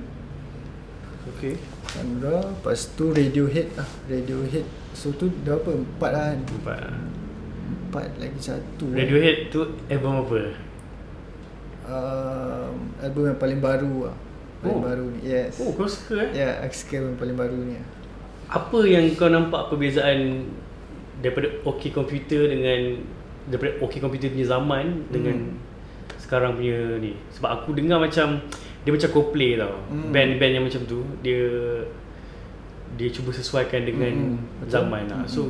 [1.34, 1.56] Okay.
[1.86, 3.88] Sandra, lepas tu Radiohead lah.
[4.06, 4.66] Radiohead.
[4.94, 5.72] So tu dah apa?
[5.72, 6.40] Empat lah kan.
[6.42, 6.98] Empat ah.
[7.64, 8.98] Empat lagi satu eh.
[9.00, 10.38] Radiohead tu album apa?
[11.84, 14.18] um, Album yang paling baru lah
[14.64, 14.82] Paling Oh.
[14.82, 16.30] baru ni Yes Oh, kau suka eh?
[16.32, 17.76] Ya, yeah, aku suka album paling baru ni
[18.50, 20.50] Apa yang kau nampak perbezaan
[21.20, 23.00] daripada OK Computer dengan
[23.48, 25.38] daripada OK Computer punya zaman dengan
[26.20, 27.16] sekarang punya ni?
[27.34, 28.40] Sebab aku dengar macam
[28.84, 29.80] dia macam Coldplay tau.
[29.88, 30.12] Hmm.
[30.12, 31.44] Band-band yang macam tu dia
[32.94, 34.70] dia cuba sesuaikan dengan Hmm, betul.
[34.70, 35.24] zaman lah.
[35.26, 35.50] So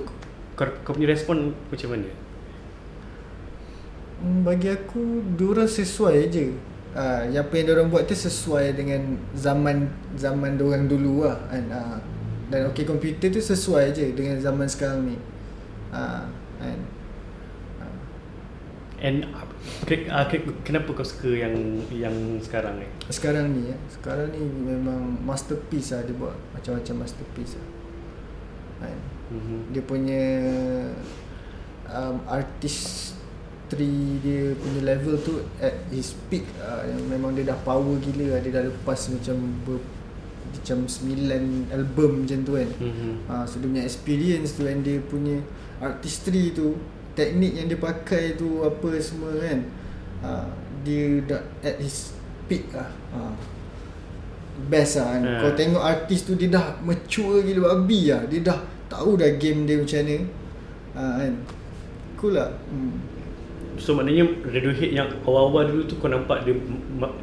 [0.56, 2.08] kau, kau punya respon macam mana?
[4.22, 6.56] hmm, Bagi aku Diorang sesuai je
[6.96, 11.64] uh, Yang apa yang diorang buat tu Sesuai dengan Zaman Zaman diorang dulu lah kan?
[11.68, 11.98] uh,
[12.54, 15.18] Dan OK Computer tu sesuai je Dengan zaman sekarang ni
[15.90, 16.30] uh,
[16.62, 16.80] kan?
[17.82, 17.98] uh,
[19.02, 19.50] And uh,
[19.90, 22.88] ke, ke, kenapa kau suka yang yang sekarang ni?
[23.10, 23.78] Sekarang ni ya.
[23.92, 27.68] Sekarang ni memang masterpiece lah dia buat macam-macam masterpiece lah.
[28.86, 29.00] Kan?
[29.34, 29.60] Mm-hmm.
[29.74, 30.24] Dia punya
[31.90, 37.98] um, artistry dia punya level tu at his peak uh, yang memang dia dah power
[38.00, 38.40] gila lah.
[38.40, 39.36] dia dah lepas macam
[39.66, 39.82] ber,
[40.54, 42.70] macam 9 album macam tu kan.
[42.70, 43.14] Mm-hmm.
[43.28, 45.42] uh, so dia punya experience tu and dia punya
[45.82, 46.78] artistry tu
[47.18, 49.60] teknik yang dia pakai tu apa semua kan
[50.26, 50.48] uh,
[50.86, 52.14] dia dah at his
[52.46, 52.90] peak lah.
[53.14, 53.34] Uh,
[54.70, 55.22] best lah kan.
[55.26, 55.40] Ah.
[55.42, 58.22] kau tengok artis tu dia dah mature gila babi lah.
[58.30, 58.60] Dia dah
[58.92, 60.18] tahu dah game dia macam mana.
[60.94, 61.34] Uh, kan.
[62.20, 62.50] Cool lah.
[62.70, 63.13] Hmm.
[63.76, 66.54] So maknanya Radiohead yang awal-awal dulu tu kau nampak dia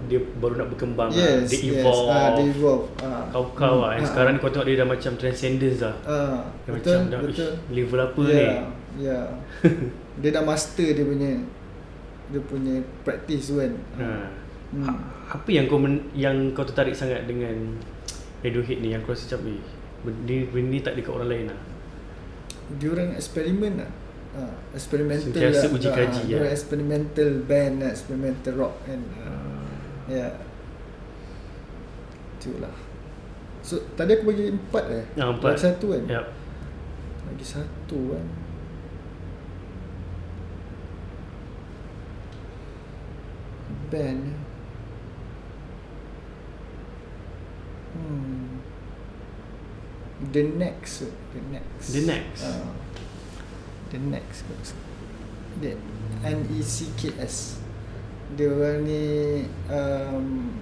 [0.06, 1.30] dia baru nak berkembang yes lah.
[1.44, 2.06] Dia yes evolve.
[2.08, 3.24] ah, dia evolve ah.
[3.28, 3.90] Kau-kau lah.
[3.92, 5.94] And Ah, sekarang ni kau tengok dia dah macam transcendence lah.
[6.02, 8.44] ah, Dia betul macam dah, betul "Ish, level apa Ya, ni?
[9.00, 9.20] Ya.
[10.20, 11.30] dia dah master dia punya
[12.26, 13.72] dia punya practice tu kan.
[13.96, 14.06] Ha.
[14.70, 14.84] Hmm.
[14.84, 17.78] Ha- Apa yang kau men- yang kau tertarik sangat dengan
[18.40, 19.62] Radiohead ni yang kau rasa macam eh
[20.00, 21.60] benda, benda ni tak dekat orang lain lah.
[22.72, 23.90] Dia orang eksperimen lah.
[24.30, 24.46] Ha,
[24.78, 25.74] eksperimental Sentiasa lah.
[25.74, 26.36] uji Ah, kaji lah.
[26.38, 29.00] orang experimental band lah, experimental rock kan.
[30.06, 30.28] Ya.
[32.38, 32.74] Itulah.
[33.66, 35.04] So tadi aku bagi empat eh.
[35.18, 35.58] Ah, empat.
[35.58, 36.02] Lagi satu kan.
[36.06, 36.26] Yep.
[37.26, 38.26] Lagi satu kan.
[43.90, 44.22] Band.
[47.92, 48.62] Hmm.
[50.32, 52.42] The next The next The Next?
[52.44, 52.70] uh,
[53.90, 54.46] The next
[55.60, 55.74] The
[56.22, 57.58] N-E-C-K-S
[58.34, 59.02] Dia orang ni
[59.66, 60.54] um,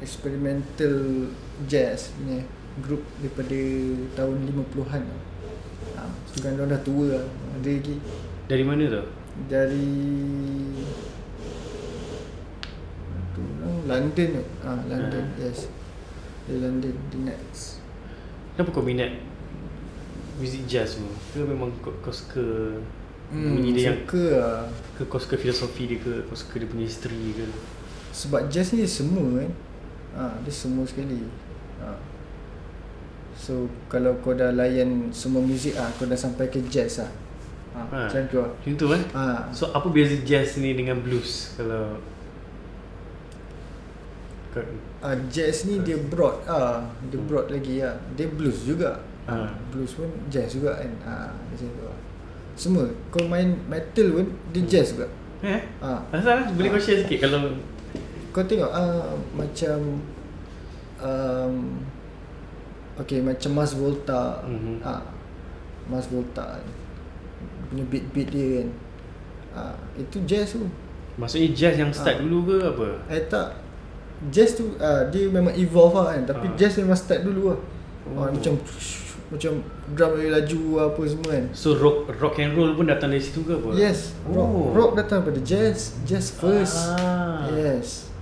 [0.00, 1.28] Experimental
[1.68, 2.40] Jazz punya
[2.80, 3.60] Group daripada
[4.16, 5.04] tahun 50-an
[5.94, 7.24] ha, Sekarang dia dah tua lah.
[7.60, 7.96] Ada lagi.
[8.48, 9.04] Dari mana tu?
[9.44, 9.88] Dari
[13.32, 14.30] tu orang London
[14.64, 15.40] ah London Ah.
[15.40, 15.68] yes.
[16.48, 17.80] Dari London the next.
[18.56, 19.12] Kenapa kau minat
[20.40, 21.04] Music jazz tu?
[21.32, 22.40] Ke memang kau, kau suka
[23.32, 24.60] hmm, Bunyi dia yang suka lah
[24.96, 27.46] Ke kau suka filosofi dia ke Kau suka dia punya history ke
[28.12, 29.50] sebab jazz ni dia semua kan
[30.12, 31.24] ha, dia semua sekali
[31.80, 31.96] ha.
[33.32, 37.08] so kalau kau dah layan semua muzik ah kau dah sampai ke jazz lah
[37.72, 37.98] ha, Ha.
[38.04, 39.48] macam tu lah Macam tu kan ha.
[39.48, 41.96] So apa beza jazz ni dengan blues Kalau
[45.00, 47.24] Ah, jazz ni dia broad ah dia Hmm.
[47.24, 49.44] broad lagi lah dia blues juga Ah.
[49.44, 49.50] ah.
[49.68, 51.98] blues pun jazz juga kan ah macam tu lah
[52.52, 55.06] semua kau main metal pun dia jazz juga
[55.42, 57.50] Eh ah Asal boleh kau share sikit Kalau
[58.30, 59.98] kau tengok ah macam
[60.98, 61.82] um,
[62.94, 64.78] Okay macam Mars Volta Mhm.
[64.80, 65.02] ah,
[65.84, 66.66] Mars Volta kan.
[67.66, 68.68] punya beat-beat dia kan
[69.52, 70.62] ah, itu jazz tu
[71.12, 72.22] Maksudnya jazz yang start Ah.
[72.22, 73.48] dulu ke apa eh tak
[74.28, 76.54] jazz tu ah, dia memang evolve lah kan tapi Ah.
[76.54, 77.58] jazz memang start dulu lah
[78.04, 78.18] Oh.
[78.20, 78.54] ah, macam
[79.32, 79.64] macam
[79.96, 80.60] drum lagi laju
[80.92, 81.44] apa semua kan.
[81.56, 83.72] So rock rock and roll pun datang dari situ ke apa?
[83.72, 84.68] Yes rock, Oh.
[84.76, 86.76] rock datang daripada jazz jazz first.
[86.76, 87.48] Ah.
[87.56, 88.12] yes.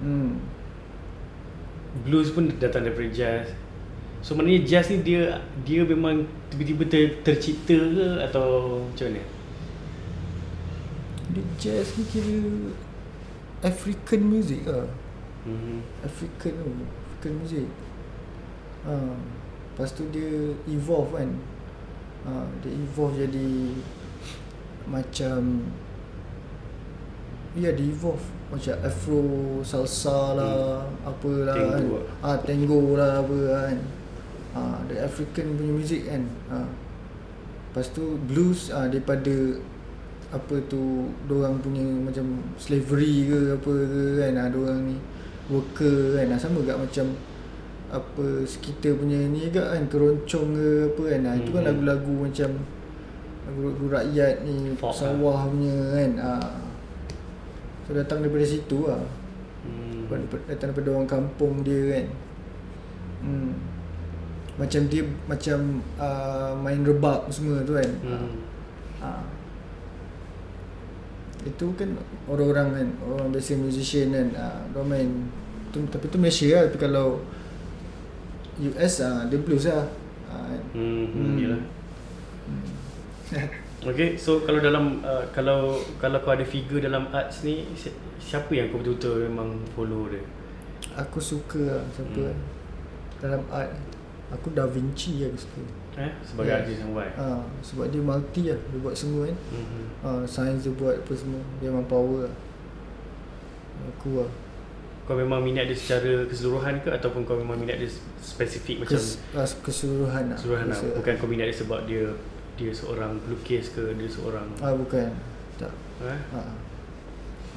[0.00, 0.40] Hmm.
[2.08, 3.52] Blues pun datang daripada jazz.
[4.24, 9.24] So maknanya jazz ni dia Dia memang tiba-tiba ter, tercipta ke Atau macam mana?
[11.36, 12.36] Dia jazz ni kira
[13.60, 14.88] African music lah.
[15.44, 15.78] Mm-hmm.
[16.00, 17.68] African tu African music
[18.86, 18.94] ha.
[19.74, 21.30] Lepas tu dia evolve kan
[22.28, 22.46] ha.
[22.62, 23.74] Dia evolve jadi
[24.86, 25.66] Macam
[27.54, 29.22] Ya dia evolve Macam afro
[29.66, 32.04] salsa lah Apalah Tango kan lah.
[32.22, 33.76] ah, Tango lah apa kan
[34.54, 34.60] ha.
[34.86, 36.66] The African punya music kan ha.
[37.70, 39.58] Lepas tu blues ah daripada
[40.30, 44.96] apa tu orang punya macam slavery ke apa ke kan ada orang ni
[45.46, 47.06] worker kan ah, sama gak macam
[47.92, 51.68] apa kita punya ni juga kan keroncong ke apa kan ah, itu kan Mhm.
[51.70, 52.50] lagu-lagu macam
[53.44, 56.54] lagu-lagu rakyat ni Folk sawah punya kan ah.
[57.84, 59.04] so datang daripada situ lah
[59.62, 60.08] hmm.
[60.48, 62.06] Datang daripada orang kampung dia kan
[63.22, 63.52] hmm.
[64.54, 65.58] macam dia macam
[66.00, 68.32] uh, main rebab semua tu kan Hmm.
[69.04, 69.10] Ha.
[71.44, 71.92] Itu kan
[72.24, 75.08] orang-orang kan Orang biasa musician kan ha, Diorang main
[75.68, 77.20] tu, Tapi tu Malaysia lah Tapi kalau
[78.60, 79.86] US ah Dia blues lah.
[80.72, 81.06] Hmm, hmm.
[81.10, 81.36] Hmm.
[81.38, 81.60] Yelah.
[83.84, 88.48] Okay, so kalau dalam uh, kalau kalau kau ada figure dalam arts ni si- siapa
[88.50, 90.24] yang kau betul-betul memang follow dia?
[90.94, 92.24] Aku suka lah Siapa Hmm.
[92.24, 92.36] kan
[93.20, 93.72] Dalam art
[94.30, 95.60] Aku Da Vinci aku suka
[95.96, 96.58] Eh, sebagai Yes.
[96.60, 97.10] artis yang buat.
[97.14, 99.84] ha, Sebab dia multi lah Dia buat semua kan Mhm.
[100.00, 102.34] ha, Science dia buat apa semua Dia memang power lah
[103.90, 104.30] Aku lah
[105.04, 107.92] Kau memang minat dia secara keseluruhan ke ataupun kau memang minat dia
[108.24, 110.78] spesifik macam Kes, ah, Keseluruhan lah keseluruhan lah.
[110.96, 112.04] Bukan kau minat dia sebab dia
[112.54, 115.10] dia seorang pelukis ke dia seorang Ah bukan
[115.60, 116.40] Tak ha.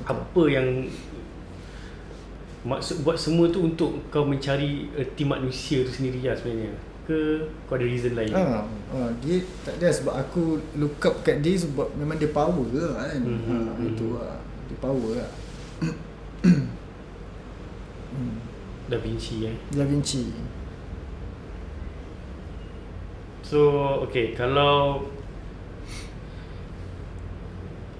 [0.05, 0.85] apa yang
[2.67, 6.73] maksud buat semua tu untuk kau mencari erti manusia tu sendiri lah sebenarnya
[7.07, 11.39] ke kau ada reason lain Ha, ha, dia tak ada sebab aku look up kat
[11.39, 13.23] dia sebab memang dia power lah kan.
[13.23, 13.61] Mhm, Mm-hmm.
[13.63, 14.35] Ha, itu lah.
[14.67, 15.29] Dia power lah.
[18.87, 20.23] Da Vinci eh Da Vinci.
[23.43, 23.59] So
[24.03, 25.07] okay kalau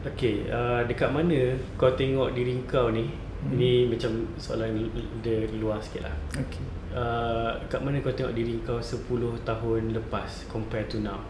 [0.06, 1.36] Okay uh, dekat mana
[1.76, 3.54] kau tengok diri kau ni Hmm.
[3.54, 4.90] Ini macam soalan
[5.22, 6.66] dia luar sikit lah Okay.
[6.90, 9.06] uh, Kat mana kau tengok diri kau 10
[9.46, 11.22] tahun lepas Compare to now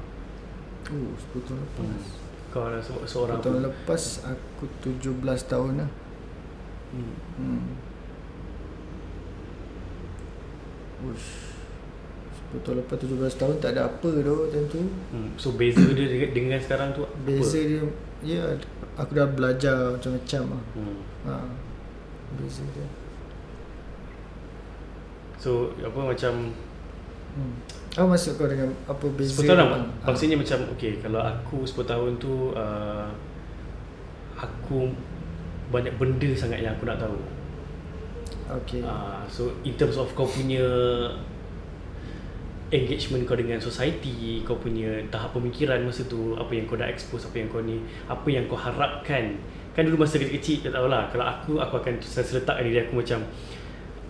[0.87, 1.83] Oh, 10 tahun lepas.
[1.83, 1.99] hmm.
[2.47, 5.89] Kau adalah se- 10 seorang tahun lepas aku 17 tahun lah.
[6.95, 7.13] hmm.
[7.35, 7.65] Hmm.
[11.05, 11.47] Ush.
[12.47, 14.79] 10 tahun lepas 17 tahun tak ada apa tu time tu.
[15.11, 15.29] Hmm.
[15.35, 17.15] So beza dia dengan, sekarang tu apa?
[17.27, 17.83] Beza dia
[18.23, 18.43] ya
[18.95, 20.63] aku dah belajar macam-macam lah.
[20.79, 20.97] hmm.
[21.27, 21.33] Ha.
[22.39, 22.87] Beza dia.
[25.37, 26.33] So apa macam
[27.37, 27.53] Hmm.
[27.93, 29.69] Apa maksud kau dengan apa beza 10 tahun lah
[30.01, 30.09] Ah.
[30.09, 33.05] Maksudnya macam Okay Kalau aku 10 tahun tu uh,
[34.41, 34.89] Aku
[35.69, 37.36] Banyak benda sangat yang aku nak tahu
[38.47, 38.79] Okay.
[38.79, 40.63] uh, So in terms of kau punya
[42.67, 47.27] Engagement kau dengan society Kau punya tahap pemikiran masa tu Apa yang kau dah expose
[47.27, 49.39] Apa yang kau ni Apa yang kau harapkan
[49.71, 53.19] Kan dulu masa kecil-kecil Tak tahulah Kalau aku Aku akan selalu letakkan diri aku macam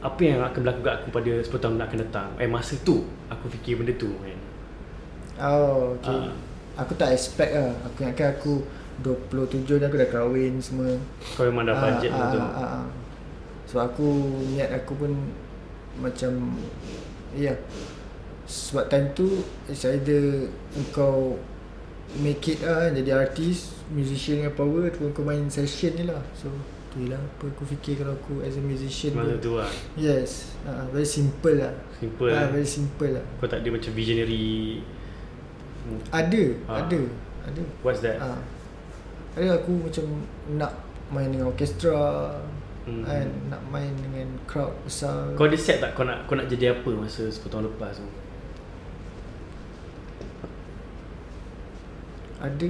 [0.02, 3.06] Apa yang akan berlaku kat aku Pada 10 tahun nak akan datang Eh masa tu
[3.30, 4.38] Aku fikir benda tu kan
[5.38, 6.18] Oh, okay.
[6.18, 6.34] Ah.
[6.82, 7.70] Aku tak expect lah.
[7.86, 8.66] Aku ingatkan aku
[9.06, 10.98] 27 ni aku dah kahwin semua.
[11.38, 12.86] Kau memang dah budget Ah, tu ah, ah, ah.
[13.68, 14.08] So aku
[14.56, 15.12] niat aku pun
[16.00, 16.56] macam
[17.36, 17.52] ya.
[17.52, 17.58] Yeah.
[18.48, 21.36] Sebab time tu it's either engkau
[22.24, 26.24] make it lah jadi artis, musician dengan power ataupun kau main session ni lah.
[26.32, 26.48] So
[26.88, 29.36] tu lah apa aku fikir kalau aku as a musician pun.
[29.44, 29.68] tu lah
[30.00, 31.76] Yes, uh, very simple lah.
[32.00, 32.48] Simple eh.
[32.48, 33.26] very simple lah.
[33.44, 34.80] Kau tak ada macam visionary.
[36.12, 36.84] Ada, Ah.
[36.84, 37.00] ada,
[37.48, 37.64] ada.
[37.84, 38.20] What's that?
[38.24, 38.40] Ah.
[39.36, 40.04] Ada aku macam
[40.56, 40.72] nak
[41.12, 41.96] main dengan orkestra
[42.88, 42.94] Hmm.
[42.94, 43.04] hmm.
[43.04, 45.36] kan, nak main dengan crowd besar.
[45.36, 48.08] Kau ada set tak kau nak kau nak jadi apa masa 10 tahun lepas tu?
[52.38, 52.70] Ada.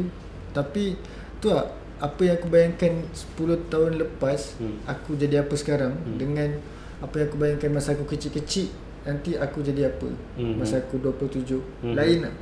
[0.54, 0.96] Tapi
[1.38, 4.78] tu lah apa yang aku bayangkan 10 tahun lepas Hmm.
[4.86, 6.18] aku jadi apa sekarang Hmm.
[6.18, 6.50] dengan
[6.98, 8.70] apa yang aku bayangkan masa aku kecil-kecil
[9.02, 10.62] nanti aku jadi apa Hmm.
[10.62, 11.94] masa aku 27 Hmm.
[11.94, 12.34] lain lah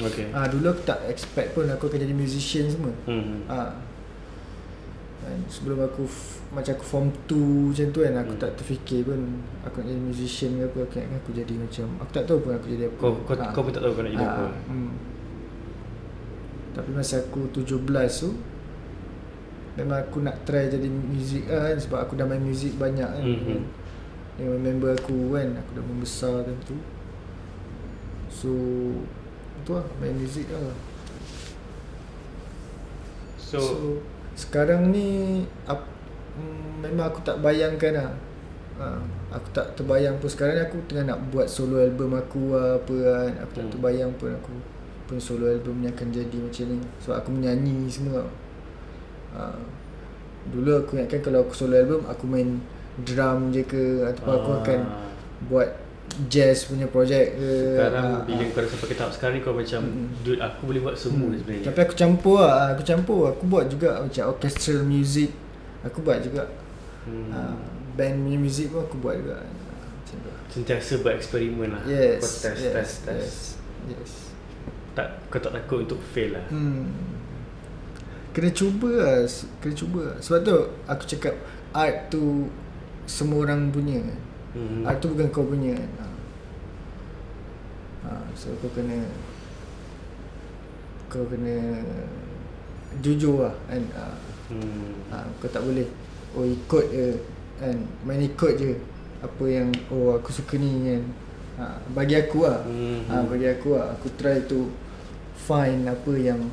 [0.00, 0.32] Okay.
[0.32, 3.44] ah dulu aku tak expect pun aku akan jadi musician semua Hmm.
[3.46, 3.76] Ah.
[5.46, 6.02] Sebelum aku
[6.50, 8.42] macam aku form 2 macam tu kan aku Hmm.
[8.42, 9.20] tak terfikir pun
[9.62, 12.66] aku nak jadi musician ke apa aku aku jadi macam aku tak tahu pun aku
[12.68, 12.98] jadi apa.
[12.98, 13.50] Kau kau, Ah.
[13.54, 14.44] kau pun tak tahu kau nak jadi Ah, apa.
[14.66, 14.92] Hmm.
[16.72, 18.30] Tapi masa aku 17 tu
[19.72, 23.24] memang aku nak try jadi muzik lah kan sebab aku dah main muzik banyak kan.
[23.24, 23.60] Mhm.
[24.36, 26.76] Dengan member aku kan aku dah membesar time tu.
[28.28, 28.50] So
[29.62, 30.74] tu lah main muzik lah.
[33.38, 33.76] So, So
[34.34, 35.84] sekarang ni ap,
[36.36, 38.10] mm, memang aku tak bayangkan lah.
[38.80, 38.98] Ha,
[39.30, 42.94] aku tak terbayang pun sekarang ni aku tengah nak buat solo album aku lah, apa
[42.96, 43.32] kan.
[43.44, 43.72] Aku tak Hmm.
[43.76, 44.52] terbayang pun aku
[45.06, 46.78] pun solo album ni akan jadi macam ni.
[47.04, 48.24] Sebab aku menyanyi semua.
[49.36, 49.52] Ha,
[50.48, 52.58] dulu aku ingatkan kalau aku solo album aku main
[53.04, 54.58] drum je ke ataupun aku Ah.
[54.64, 54.80] akan
[55.48, 55.68] buat
[56.28, 57.50] jazz punya projek ke.
[57.72, 58.48] sekarang Ah, bila ah.
[58.50, 60.06] kau sampai ke tahap sekarang ni kau macam Mm-mm.
[60.20, 61.38] dude aku boleh buat semua Hmm.
[61.40, 61.64] sebenarnya.
[61.68, 65.30] Tapi aku campur lah Aku campur Aku buat juga macam orchestral music
[65.82, 66.44] Aku buat juga
[67.08, 67.32] hmm.
[67.32, 67.54] hmm.
[67.92, 69.40] Band punya music pun aku buat juga
[70.52, 71.82] Sentiasa bereksperimen lah.
[71.84, 73.36] Yes Kau test, yes, test, test.
[73.88, 74.12] yes, yes.
[74.92, 76.44] Tak, kau tak takut untuk fail lah.
[76.52, 76.84] Hmm.
[78.30, 79.24] Kena cuba lah
[79.64, 80.16] Kena cuba lah.
[80.20, 81.34] Sebab tu aku cakap
[81.72, 82.52] Art tu
[83.04, 84.04] Semua orang punya
[84.52, 84.84] Hmm.
[84.84, 86.06] Art tu bukan kau punya ha.
[88.04, 89.00] Ha, So kau kena
[91.08, 91.80] Kau kena
[93.00, 94.06] Jujur lah kan ha.
[94.52, 94.92] Hmm.
[95.08, 95.88] ha, Kau tak boleh
[96.36, 97.16] Oh ikut je
[97.56, 98.76] kan Main ikut je
[99.24, 101.02] Apa yang Oh aku suka ni kan
[101.56, 103.08] ha, Bagi aku lah Hmm.
[103.08, 104.68] ha, Bagi aku lah Aku try to
[105.32, 106.44] Find apa yang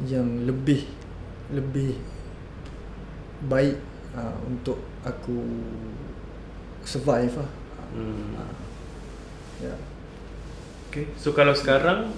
[0.00, 0.82] Yang lebih
[1.52, 2.00] Lebih
[3.44, 3.76] Baik
[4.16, 5.44] ha, Untuk aku
[6.86, 7.50] Survive lah
[7.90, 8.34] Hmm.
[8.34, 8.44] ha,
[9.58, 9.74] Ya
[10.86, 11.10] Okay.
[11.14, 12.08] So kalau sekarang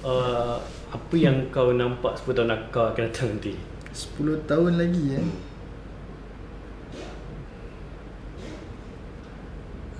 [0.00, 0.56] uh,
[0.88, 3.52] apa yang kau nampak 10 tahun kau akan datang nanti?
[3.90, 5.26] 10 tahun lagi eh.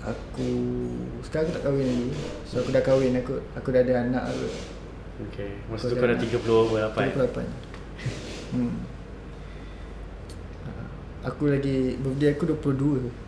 [0.05, 0.49] Aku
[1.23, 2.09] sekarang aku tak kahwin lagi.
[2.45, 4.47] So aku dah kahwin aku aku dah ada anak aku.
[5.31, 5.51] Okay.
[5.69, 6.99] Masa Kau tu kau dah dah- 30 berapa?
[6.99, 7.45] 38.
[8.53, 8.75] hmm.
[10.65, 10.87] Ah,
[11.29, 13.24] Aku lagi birthday aku 22.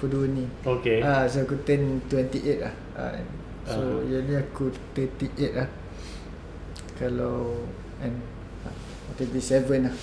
[0.00, 0.44] 22 ni.
[0.62, 0.98] Okay.
[1.02, 2.74] Ah, so aku turn 28 lah.
[2.94, 3.12] Ah,
[3.66, 3.98] so Ah.
[4.06, 5.68] yang ni aku 38 lah.
[6.94, 7.62] Kalau
[7.98, 8.12] kan
[8.66, 8.74] ah,
[9.18, 9.94] 37 lah.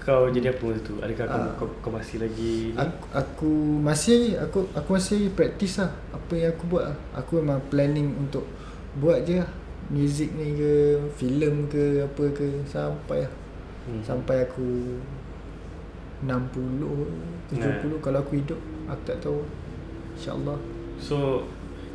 [0.00, 0.94] Kau jadi apa masa tu?
[0.96, 1.52] Adakah kau, Ah.
[1.60, 2.76] kau, kau masih lagi ni?
[2.76, 3.50] Aku, aku
[3.84, 6.98] masih aku aku masih practice lah apa yang aku buat lah.
[7.20, 8.48] Aku memang planning untuk
[8.96, 9.50] buat je lah.
[9.90, 10.72] Music ni ke,
[11.18, 13.32] filem ke, apa ke sampai lah.
[13.84, 14.00] Hmm.
[14.00, 14.96] Sampai aku
[16.20, 16.84] 60
[17.50, 19.40] 70 kalau aku hidup aku tak tahu.
[20.14, 20.58] InsyaAllah.
[21.00, 21.46] So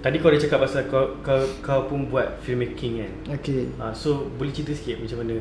[0.02, 3.12] tadi kau dah cakap pasal kau kau, kau pun buat filmmaking kan?
[3.38, 3.70] Okay.
[3.78, 5.36] Uh, so boleh cerita sikit macam mana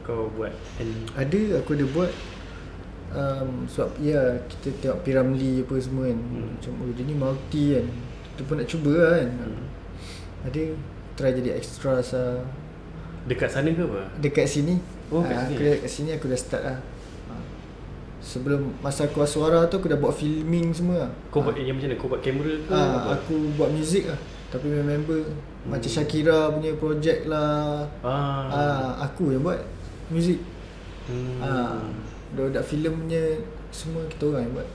[0.00, 2.08] kau buat and Ada aku ada buat
[3.12, 6.48] um, Sebab ya kita tengok Piramli apa semua kan Hmm.
[6.56, 7.86] Macam oh dia ni multi kan
[8.32, 9.64] Kita pun nak cuba lah kan Hmm.
[10.48, 10.60] Ada
[11.20, 12.40] try jadi extra lah
[13.28, 14.08] dekat sana ke apa?
[14.16, 14.80] Dekat sini
[15.12, 15.52] Oh, kat Ah, sini?
[15.52, 16.80] Aku dah kat sini aku dah start lah Ah.
[18.30, 21.10] Sebelum masa aku suara tu aku dah buat filming semua lah.
[21.28, 21.98] Kau buat yang macam mana?
[21.98, 22.70] Kau buat kamera ke?
[22.70, 23.08] Ah, apa?
[23.16, 24.18] aku buat muzik lah
[24.48, 25.18] Tapi member
[25.60, 25.68] Hmm.
[25.68, 28.46] Macam Shakira punya project lah Ah.
[28.48, 29.58] ah, Aku yang buat
[30.08, 30.38] muzik
[31.04, 31.42] Hmm.
[31.42, 31.82] Ah,
[32.30, 33.34] Budak filem punya
[33.68, 34.68] semua kita orang yang buat.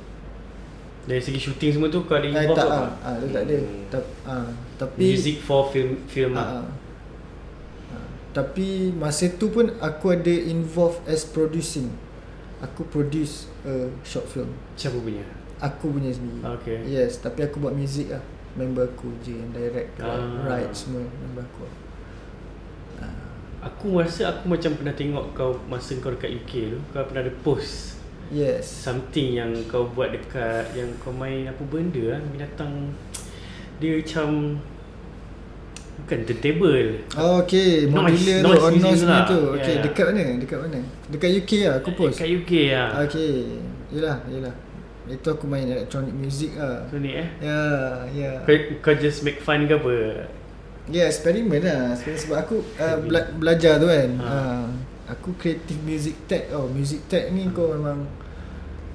[1.06, 2.76] Dari segi shooting semua tu kau ada Ah, involve tak apa?
[2.76, 3.56] ah, ah, tu tak ada.
[3.56, 3.82] Hmm.
[3.88, 6.47] Ta- ah, tapi Music for film film ah, lah.
[6.60, 6.66] ah.
[7.93, 11.88] Ah, tapi masa tu pun aku ada involve as producing.
[12.66, 14.49] Aku produce a short film.
[14.74, 15.22] Siapa punya?
[15.61, 16.41] Aku punya sendiri.
[16.59, 16.78] Okay.
[16.89, 18.24] Yes, tapi aku buat music lah.
[18.55, 20.16] Member aku je yang direct, Ah.
[20.47, 21.68] write semua member aku.
[23.03, 23.11] Ah.
[23.68, 27.34] Aku rasa aku macam pernah tengok kau masa kau dekat UK tu Kau pernah ada
[27.41, 27.97] post
[28.30, 28.70] Yes.
[28.70, 32.93] Something yang kau buat dekat Yang kau main apa benda lah Binatang
[33.82, 34.61] Dia macam
[36.06, 39.26] Bukan turntable Oh, okay, Noise- modular noise tu, noise tu punya lah.
[39.26, 39.39] tu.
[39.41, 39.82] Ya, Okay, ya.
[39.82, 40.22] dekat mana?
[40.38, 40.80] Dekat mana?
[41.10, 42.16] Dekat UK lah, aku post.
[42.16, 43.32] Kat UK lah Okay,
[43.89, 44.53] yelah, yelah.
[45.06, 46.86] Itu aku main electronic music lah.
[46.86, 47.58] So ni eh Ya,
[48.08, 48.32] ya.
[48.39, 50.30] kau, kau just make fun ke apa?
[50.86, 51.91] Ya, eksperimen lah.
[51.91, 54.10] Eksperimen sebab aku uh, bela- belajar tu kan.
[54.20, 54.30] Ha.
[54.30, 54.66] Uh,
[55.08, 56.49] aku creative music tech.
[56.51, 58.06] Oh, music tech ni kau memang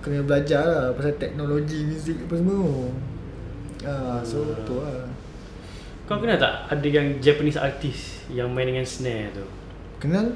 [0.00, 2.86] kena belajar lah pasal teknologi music apa semua.
[3.82, 4.62] Ah, so Hmm.
[4.62, 5.09] tu lah.
[6.10, 9.46] Kau kenal tak ada yang Japanese artist Yang main dengan snare tu
[10.02, 10.34] Kenal?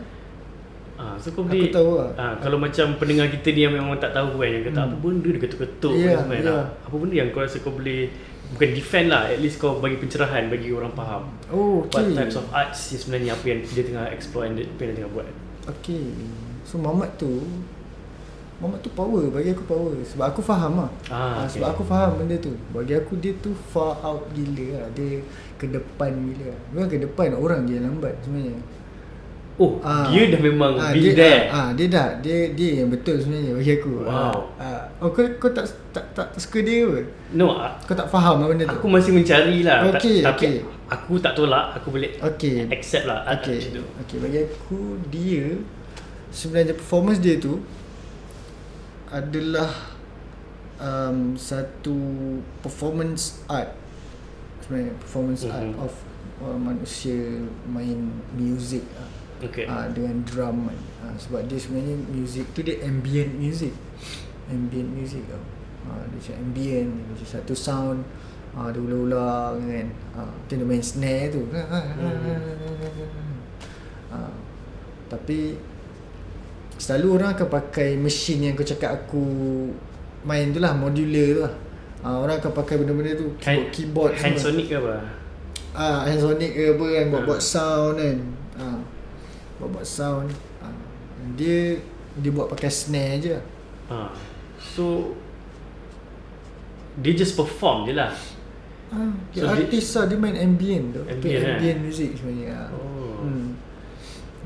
[0.94, 2.14] Ah, so kau Aku boleh tahu lah.
[2.14, 4.86] Ah, kalau macam pendengar kita ni yang memang tak tahu kan yang kata Hmm.
[4.86, 6.38] apa benda dia ketuk-ketuk yeah, ya.
[6.38, 6.62] yeah.
[6.86, 8.06] Apa benda yang kau rasa kau boleh
[8.54, 11.26] bukan defend lah at least kau bagi pencerahan bagi orang faham.
[11.50, 12.14] Oh, What okay.
[12.14, 14.98] types of arts yang sebenarnya apa yang dia tengah explore and dia- apa yang dia
[15.02, 15.26] tengah buat.
[15.74, 16.06] Okay.
[16.62, 17.42] So Mamat tu
[18.54, 21.58] Mamat tu power Bagi aku power Sebab aku faham lah Ah, Ah, okay.
[21.58, 25.18] Sebab aku faham benda tu Bagi aku dia tu far out gila lah Dia
[25.64, 28.60] ke depan gila Bukan ke depan Orang je yang lambat sebenarnya
[29.54, 30.10] Oh, Ah.
[30.10, 31.42] dia dah memang Ah, be dia, there.
[31.46, 34.10] Ah, ah, dia dah Dia dia yang betul sebenarnya Bagi aku Wow.
[34.10, 34.80] ah, ah.
[34.98, 35.62] Oh kau, kau tak,
[35.94, 37.06] tak, tak, tak suka dia ke?
[37.32, 39.86] No, a- Kau tak faham lah benda tu aku masih mencari lah.
[39.86, 40.56] Ta- Okay, tapi okay.
[40.86, 43.84] aku tak tolak, aku boleh Okay accept lah Okay, macam tu.
[43.96, 45.46] okay bagi aku dia
[46.28, 47.62] sebenarnya performance dia tu
[49.06, 49.70] adalah
[50.76, 51.94] um, satu
[52.58, 53.70] performance art
[54.64, 55.52] sebenarnya performance Mhm.
[55.52, 55.92] art of
[56.40, 59.04] uh, manusia main music ah.
[59.44, 59.68] Okay.
[59.68, 60.78] uh, dengan drum kan.
[61.04, 63.76] Uh, sebab dia sebenarnya music tu dia ambient music.
[64.48, 65.44] Ambient music tau.
[65.84, 68.00] Uh, dia macam ambient dia macam satu sound
[68.56, 69.86] uh, dia ulang-ulang kan.
[70.16, 71.44] Uh, dia main snare tu.
[74.08, 74.32] Uh,
[75.10, 75.58] tapi
[76.74, 79.22] selalu orang akan pakai mesin yang kau cakap aku
[80.24, 81.54] main tu lah modular tu lah
[82.04, 84.44] uh, orang akan pakai benda-benda tu keyboard, keyboard hand semua.
[84.52, 84.94] sonic ke apa?
[85.72, 87.48] Ah, hand sonic ke apa kan buat-buat Ah.
[87.50, 88.18] sound kan.
[88.54, 88.78] Ah.
[89.56, 90.28] Buat-buat sound.
[90.60, 90.70] Ah.
[91.34, 91.80] Dia
[92.14, 93.34] dia buat pakai snare je.
[93.88, 94.12] Ha.
[94.56, 95.16] So
[96.94, 98.14] dia just perform je lah.
[98.94, 101.02] Ah, dia So, dia- artis lah dia main ambient tu.
[101.02, 101.54] Ambient, Ambient, eh?
[101.58, 102.54] ambient music sebenarnya.
[102.54, 102.68] Ah.
[102.70, 103.26] Oh.
[103.26, 103.46] Hmm.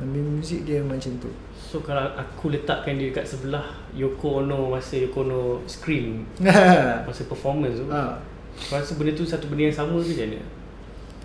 [0.00, 1.28] Ambient music dia macam tu.
[1.58, 6.22] So kalau aku letakkan dia dekat sebelah Yoko Ono masa Yoko Ono scream
[7.08, 7.90] masa performance tu.
[7.90, 8.16] ah.
[8.58, 10.40] Kau rasa benda tu satu benda yang sama ke macam mana?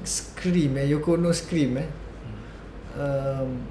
[0.03, 1.89] Scream eh Yoko Ono Scream eh.
[2.93, 3.65] Um,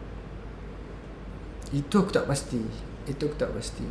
[1.73, 2.59] itu aku tak pasti.
[3.05, 3.87] Itu aku tak pasti.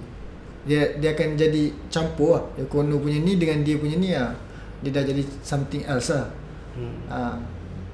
[0.68, 2.44] Dia dia akan jadi campur lah.
[2.58, 4.34] Yoko Ono punya ni dengan dia punya ni lah.
[4.82, 6.28] Dia dah jadi something else lah.
[6.72, 6.98] Hmm.
[7.08, 7.38] Ha,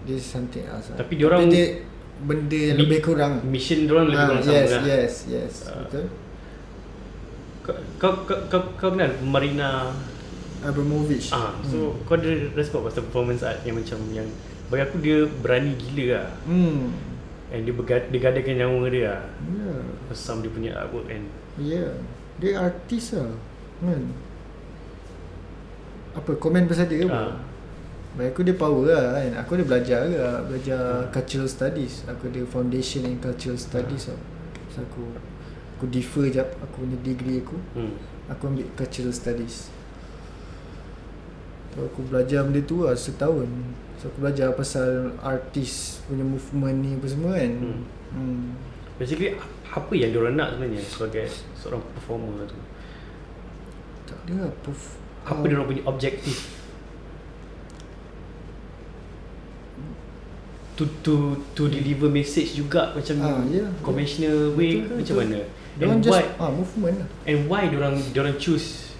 [0.07, 0.91] is something else.
[0.93, 1.03] lah.
[1.03, 1.83] Tapi diorang- dia
[2.23, 3.33] benda yang Mi- lebih kurang.
[3.45, 4.81] Mission diorang lebih Ah, kurang sama yes, lah.
[4.83, 5.75] yes, yes, Ah.
[5.83, 6.05] betul.
[7.61, 9.91] Kau, kau, kau, kau, kenal Marina
[10.63, 11.29] Abramovich.
[11.29, 12.07] Ah, so hmm.
[12.07, 14.25] kau ada respect pasal performance art yang macam yang
[14.67, 16.27] bagi aku dia berani gila lah.
[16.43, 16.95] Hmm.
[17.47, 19.21] And dia bergad, dia gadakan nyawa dia lah.
[19.47, 19.79] Yeah.
[20.07, 21.95] Pasal dia punya artwork and Yeah.
[22.37, 23.31] Dia artis lah.
[23.79, 24.11] Kan?
[26.13, 27.37] Apa komen pasal dia ke apa?
[28.17, 29.31] Bagi aku dia power lah kan.
[29.45, 30.17] Aku ada belajar ke
[30.49, 30.81] belajar
[31.13, 32.01] cultural studies.
[32.09, 34.17] Aku ada foundation in cultural studies lah.
[34.73, 35.05] So aku
[35.77, 37.61] aku defer jap aku punya degree aku.
[37.77, 37.93] hmm.
[38.33, 39.69] Aku ambil cultural studies.
[41.77, 43.45] So aku belajar benda tu lah setahun.
[44.01, 47.53] So aku belajar pasal artis punya movement ni apa semua kan.
[47.53, 47.81] Hmm.
[48.17, 48.45] Hmm.
[48.97, 49.37] Basically
[49.69, 52.57] apa yang diorang nak sebenarnya sebagai seorang performer tu?
[54.09, 54.51] Tak ada lah.
[54.65, 56.56] Perf- Apa ah, diorang punya objektif?
[60.77, 61.13] To to
[61.51, 63.65] to deliver message juga macam Ah, ya.
[63.81, 65.17] conventional way ke Betul, macam betul.
[65.25, 65.39] mana?
[65.73, 67.07] Diorang And just why ah, movement lah.
[67.25, 68.93] and why diorang diorang choose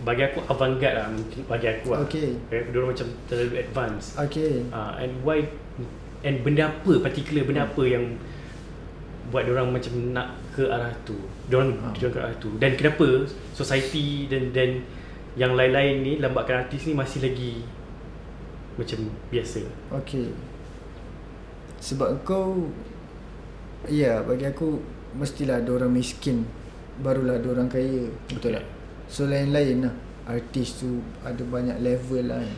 [0.00, 1.08] bagi aku avant-garde lah
[1.46, 1.98] bagi aku lah.
[2.04, 2.36] Okay.
[2.48, 4.16] Eh, Diorang macam terlalu advance.
[4.18, 4.64] Okay.
[4.70, 5.44] Ah, and why
[6.20, 8.16] and benda apa particular benda apa yang
[9.26, 11.20] buat orang macam nak ke arah tu.
[11.46, 11.92] Diorang Ah.
[11.92, 12.48] diorang ke arah tu.
[12.56, 14.80] Dan kenapa society dan dan
[15.34, 17.60] yang lain-lain ni lambatkan artis ni masih lagi
[18.74, 18.98] macam
[19.28, 19.60] biasa.
[20.00, 20.32] Okay.
[21.84, 22.72] Sebab kau
[23.92, 24.80] Ya bagi aku
[25.20, 26.48] Mestilah ada orang miskin
[27.04, 28.52] Barulah ada orang kaya Betul Okay.
[28.56, 28.64] tak?
[29.12, 32.56] So lain-lain lah Artis tu Ada banyak level lah kan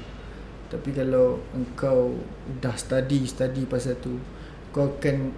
[0.70, 2.14] Tapi kalau Engkau
[2.62, 4.14] Dah study Study pasal tu
[4.70, 5.34] Kau akan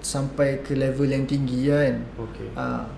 [0.00, 2.48] Sampai ke level yang tinggi lah kan Okay.
[2.56, 2.88] Ah,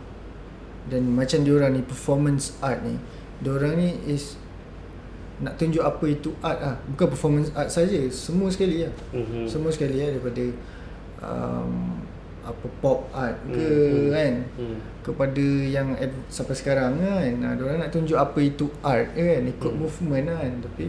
[0.86, 2.94] Dan macam diorang ni Performance art ni
[3.42, 4.38] Diorang ni is
[5.38, 9.44] Nak tunjuk apa itu art lah Bukan performance art saja Semua sekali lah Mhm.
[9.44, 10.44] semua sekali ya daripada
[11.18, 11.98] um,
[12.40, 14.78] apa pop art ke Hmm, hmm, kan hmm.
[15.02, 19.68] kepada yang ad- sampai sekarang kan nah, orang nak tunjuk apa itu art kan ikut
[19.68, 19.78] Hmm.
[19.78, 20.84] movement lah kan tapi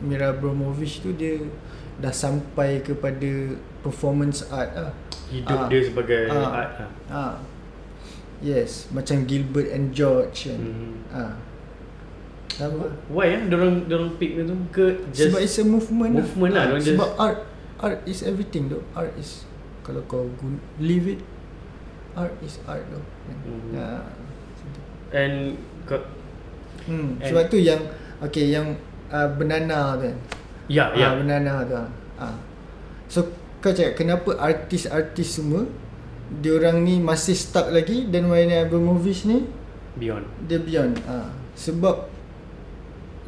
[0.00, 1.38] Mira Abramovich tu dia
[1.96, 4.90] dah sampai kepada performance art lah
[5.26, 5.66] Hidup Ah.
[5.66, 6.50] dia sebagai Ah.
[6.56, 6.90] art lah.
[7.08, 7.24] ha.
[8.40, 10.92] yes macam Gilbert and George kan Mhm.
[11.10, 11.22] ha.
[13.08, 16.62] Why ah diorang diorang pick dia tu ke just sebab it's a movement, movement lah,
[16.62, 17.38] Ah, don't just- sebab art
[17.76, 19.42] art is everything though art is
[19.80, 21.20] kalau kau gun- leave it
[22.12, 23.04] art is art though?
[23.26, 23.74] Mhm.
[23.74, 23.88] Ya.
[25.12, 25.98] and kau
[26.84, 27.18] hmm.
[27.18, 27.80] And- sebab tu yang
[28.18, 28.78] okay yang
[29.08, 30.16] uh, banana tu kan
[30.66, 31.08] ya Ah, ya.
[31.14, 31.88] banana tu ah.
[32.16, 32.36] Ah.
[33.06, 33.26] so
[33.58, 35.66] kau cakap kenapa artis-artis semua
[36.34, 39.44] diorang ni masih stuck lagi dan Marina Abramovich ni
[39.94, 40.24] Beyond.
[40.46, 41.30] dia beyond ah.
[41.54, 42.10] sebab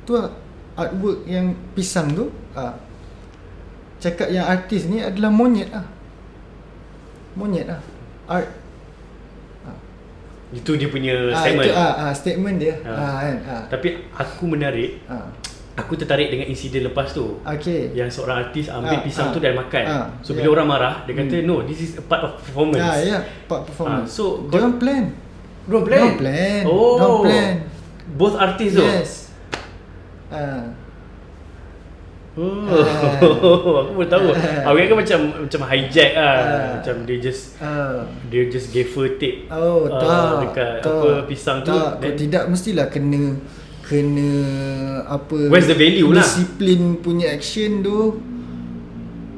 [0.07, 0.31] tu lah,
[0.75, 2.73] artwork yang pisang tu ah.
[3.99, 5.85] cakap yang artis ni adalah monyet ah.
[7.35, 7.83] monyet ah.
[8.27, 8.49] art
[10.47, 11.67] Itu dia punya ah, statement.
[11.67, 12.95] itu ah, ah, statement dia Ah.
[12.95, 13.15] ah.
[13.19, 13.63] kan ah.
[13.67, 15.27] Tapi aku menarik, ah.
[15.75, 17.43] aku tertarik dengan insiden lepas tu.
[17.43, 19.35] okay Yang seorang artis ambil Ah, pisang ah.
[19.35, 19.85] tu dan makan.
[19.85, 20.39] Ah, so yeah.
[20.39, 21.51] bila orang marah, dia kata Hmm.
[21.51, 22.79] no, this is a part of performance.
[22.79, 25.05] ah, ya yeah, part performance Ah, so, dia orang plan
[25.67, 25.99] Diorang plan.
[25.99, 26.61] Diorang plan.
[26.63, 26.95] Oh.
[26.95, 27.53] Diorang plan.
[28.15, 28.87] Both artis tu.
[28.87, 29.26] yes
[30.29, 30.65] ah.
[32.37, 33.17] Oh, Ah.
[33.81, 34.27] aku baru tahu.
[34.31, 34.69] Ah.
[34.69, 36.37] Aku ingat macam macam hijack lah.
[36.37, 36.69] Ah.
[36.77, 38.05] Macam dia just ah.
[38.29, 39.49] dia just gaffer tape.
[39.49, 40.13] Oh ah, tak
[40.45, 41.73] dekat tak, apa pisang tu.
[41.73, 43.41] tak, Kau tidak mestilah kena
[43.81, 44.31] Kena
[45.07, 46.19] Apa Where's the value lah?
[46.19, 48.19] Disiplin punya action tu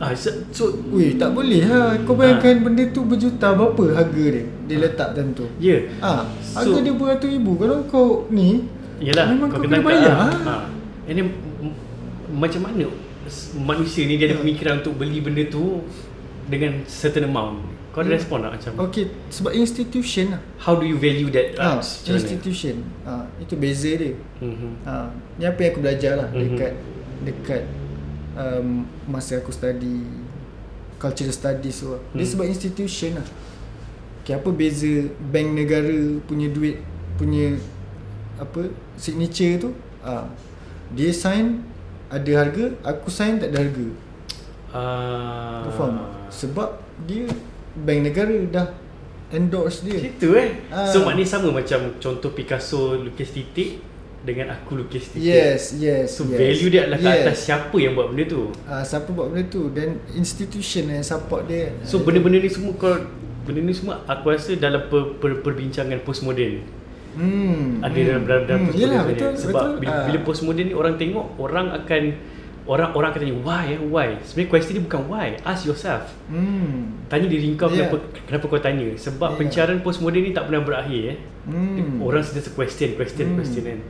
[0.00, 4.48] ah, so, so Weh tak boleh lah Kau bayangkan benda tu berjuta Berapa harga dia
[4.64, 5.84] Dia letak time tu ya.
[6.00, 8.64] Ah, So- Harga dia beratus ribu Kalau kau ni
[8.98, 10.28] Yelah Memang kau kena tangkap bayar ha.
[10.32, 10.56] ha.
[11.08, 11.28] And then
[12.30, 12.86] Macam mana
[13.54, 14.44] Manusia ni dia ada Hmm.
[14.44, 15.82] pemikiran Untuk beli benda tu
[16.44, 18.16] Dengan certain amount Kau ada Hmm.
[18.16, 22.14] respon tak macam Okay Sebab institution lah How do you value that ah, Macam mana?
[22.14, 24.86] Institution ah, Itu beza dia Mhm.
[24.86, 26.36] Ha, ni apa yang aku belajar lah Mhm.
[26.36, 26.50] mm-hmm.
[26.54, 26.72] dekat
[27.18, 27.62] dekat
[28.32, 30.06] um, masa aku study
[30.94, 32.02] cultural studies tu lah.
[32.12, 32.30] Dia Hmm.
[32.30, 33.26] sebab institution lah.
[34.22, 34.86] Okay, apa beza
[35.24, 35.90] bank negara
[36.22, 36.78] punya duit
[37.14, 37.58] punya
[38.36, 39.70] apa signature tu?
[39.98, 40.30] Ah,
[40.92, 41.64] dia sign
[42.08, 43.88] ada harga, aku sign tak ada harga.
[44.72, 45.64] Ah.
[45.64, 45.96] Kau faham?
[46.28, 46.68] Sebab
[47.08, 47.24] dia
[47.78, 48.68] bank negara dah
[49.32, 49.96] endorse dia.
[50.12, 50.88] Itu eh Ah.
[50.88, 53.80] So maknanya sama macam Contoh Picasso lukis titik
[54.24, 56.16] Dengan aku lukis titik Yes, yes.
[56.16, 56.36] So yes.
[56.36, 57.08] value dia adalah yes.
[57.08, 61.04] ke atas siapa yang buat benda tu Ah, siapa buat benda tu dan institution yang
[61.04, 61.72] support dia.
[61.84, 62.92] So benda-benda ni semua kau
[63.48, 66.60] Benda ni semua aku rasa dalam per, per, perbincangan postmodern
[67.14, 67.80] hmm.
[67.80, 68.72] Ada dalam dalam, dalam hmm.
[68.72, 69.08] Yelah, sebenarnya.
[69.08, 69.78] betul, Sebab betul.
[69.78, 70.04] bila, Ah.
[70.04, 72.02] bila postmodern ni orang tengok Orang akan
[72.64, 77.00] orang orang akan tanya why eh why sebenarnya question ni bukan why ask yourself Hmm.
[77.06, 77.88] tanya diri kau Yeah.
[77.88, 79.38] kenapa kenapa kau tanya sebab Yeah.
[79.40, 81.96] pencarian postmodern ni tak pernah berakhir eh Hmm.
[81.98, 83.40] orang sentiasa question question Hmm.
[83.40, 83.80] question kan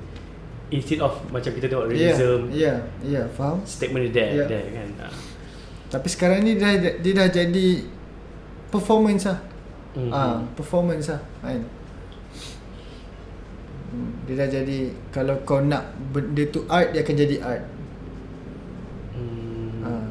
[0.70, 3.58] instead of macam kita tengok Ya, realism ya, ya, faham.
[3.64, 4.46] statement there Yeah.
[4.46, 5.12] there kan Ah.
[5.90, 7.82] Tapi sekarang ni dah dia dah jadi
[8.68, 9.38] performance lah.
[9.94, 10.10] Mhm.
[10.12, 11.64] Ah, performance lah kan.
[13.88, 17.64] Hmm, Dia dah jadi kalau kau nak benda tu art dia akan jadi art.
[19.16, 19.80] Hmm.
[19.80, 20.06] Ah.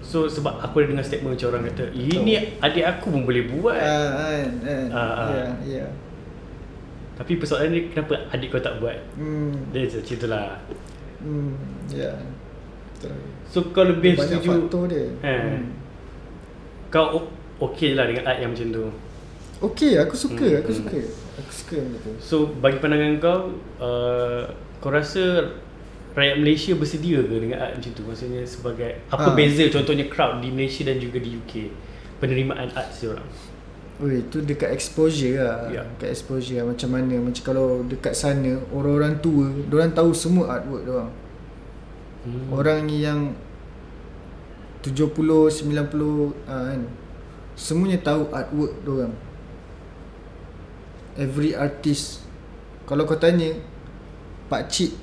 [0.00, 3.76] So sebab aku ada dengar statement macam orang kata Ini adik aku pun boleh buat
[3.76, 4.86] Ah, kan, kan.
[4.88, 5.28] Ah, ah.
[5.28, 5.44] Ya,
[5.84, 5.86] ya.
[7.20, 9.52] Tapi persoalan ni kenapa adik kau tak buat Hmm.
[9.68, 10.56] Dia macam tu lah
[11.18, 11.50] Hmm,
[11.92, 12.14] ya.
[12.94, 13.18] Betul.
[13.50, 15.04] So kau lebih Banyak setuju faktor dia.
[15.20, 15.40] Eh.
[15.44, 15.62] Hmm.
[16.88, 17.28] Kau
[17.68, 18.84] okey lah dengan art yang macam tu
[19.58, 21.27] Okey, aku suka, Hmm, aku hmm.
[21.38, 22.12] Aku suka benda tu.
[22.18, 23.40] So bagi pandangan kau
[23.78, 24.42] uh,
[24.82, 25.54] Kau rasa
[26.18, 29.34] Rakyat Malaysia bersedia ke dengan art macam tu Maksudnya sebagai Apa Ah.
[29.38, 31.70] beza contohnya crowd di Malaysia dan juga di UK
[32.18, 33.26] Penerimaan art seorang
[33.98, 35.66] Oi, tu dekat exposure lah.
[35.74, 35.82] Ya.
[35.82, 36.70] Dekat exposure lah.
[36.70, 37.18] Macam mana?
[37.18, 41.12] Macam kalau dekat sana orang-orang tua, orang tahu semua artwork dia orang.
[42.22, 42.46] hmm.
[42.54, 43.34] Orang yang
[44.86, 45.10] 70,
[45.50, 45.66] 90
[46.46, 46.80] ah, kan.
[47.58, 49.12] Semuanya tahu artwork dia orang.
[51.18, 52.22] Every artist
[52.88, 53.52] kalau kau tanya
[54.48, 54.96] pak cik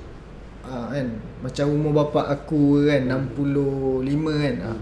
[0.66, 4.78] ah, kan macam umur bapa aku kan 65 kan ah.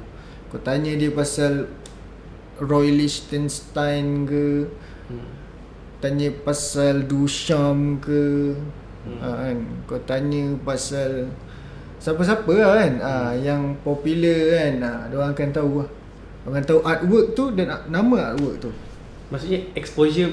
[0.54, 1.66] Kau tanya dia pasal
[2.62, 4.70] Roy Lichtenstein ke
[5.04, 5.28] Hmm.
[6.00, 8.56] Tanya pasal Duchamp ke
[9.04, 9.12] Hmm.
[9.12, 9.18] hmm.
[9.20, 11.28] ha, kan Kau tanya pasal
[12.00, 13.04] Siapa-siapa lah kan hmm.
[13.04, 15.90] ha, Yang popular kan ha, Diorang akan tahu lah
[16.48, 18.70] akan tahu artwork tu Dan nama artwork tu
[19.28, 20.32] Maksudnya exposure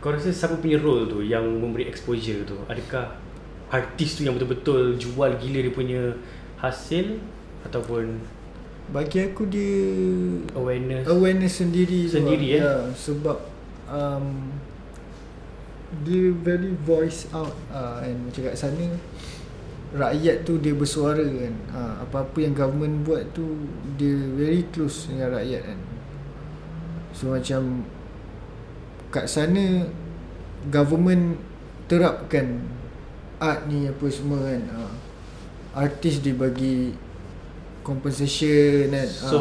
[0.00, 3.20] Kau rasa siapa punya role tu Yang memberi exposure tu Adakah
[3.68, 6.00] Artis tu yang betul-betul Jual gila dia punya
[6.56, 7.20] Hasil
[7.68, 8.16] Ataupun
[8.96, 9.76] Bagi aku dia
[10.56, 12.56] Awareness Awareness sendiri tu Sendiri, lah.
[12.56, 12.62] eh?
[12.64, 13.38] ya, Sebab
[13.92, 14.56] um,
[16.00, 18.88] Dia very voice out uh, And macam kat sana
[19.90, 23.68] Rakyat tu dia bersuara kan uh, Apa-apa yang government buat tu
[24.00, 25.80] Dia very close dengan rakyat kan
[27.12, 27.84] So macam
[29.10, 29.86] Kat sana
[30.66, 31.34] Government
[31.84, 32.62] terapkan
[33.36, 34.92] Art ni apa semua kan uh,
[35.72, 36.92] Artis dia bagi
[37.80, 39.08] Compensation kan ah.
[39.26, 39.36] So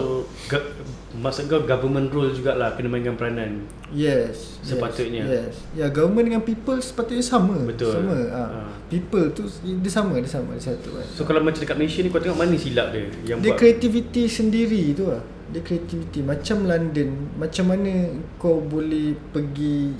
[0.48, 0.70] go-
[1.12, 5.26] Maksud kau government role jugalah Kena mainkan peranan Yes Sepatutnya.
[5.26, 5.56] Yes, yes.
[5.76, 7.92] Ya government dengan people sepatutnya sama Betul.
[7.92, 8.44] Sama ha.
[8.48, 8.62] Ha.
[8.88, 12.10] People tu Dia sama Dia sama Dia satu kan So kalau macam dekat Malaysia ni
[12.10, 16.66] Kau tengok mana silap dia Yang Dia buat kreativiti sendiri tu lah Dia kreativiti Macam
[16.66, 17.92] London Macam mana
[18.36, 19.94] kau boleh pergi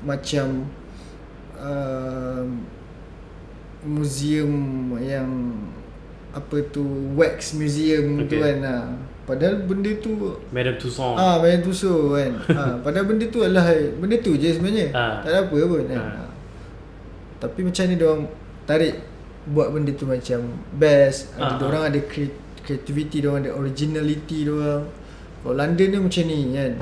[0.00, 0.64] Macam
[1.56, 2.48] um,
[3.84, 4.52] Museum
[4.98, 5.28] yang
[6.30, 6.82] Apa tu
[7.14, 8.28] Wax museum Okay.
[8.28, 8.76] tu kan ha.
[9.22, 12.32] Padahal benda tu Madame Tussauds Ah, banyak tusuk kan.
[12.56, 13.68] ah, padahal benda tu adalah
[14.00, 14.88] benda tu je sebenarnya.
[14.90, 15.20] Ah.
[15.20, 16.00] Tak ada apa pun kan.
[16.00, 16.16] Ah.
[16.24, 16.30] Ah.
[17.36, 18.24] Tapi macam ni dia orang
[18.64, 18.94] tarik
[19.46, 20.40] buat benda tu macam
[20.72, 21.28] best.
[21.36, 22.32] Ah, Ada orang ada cre-
[22.68, 24.84] creativity, dia orang ada originality dia orang.
[25.40, 26.72] Kalau London ni macam ni kan.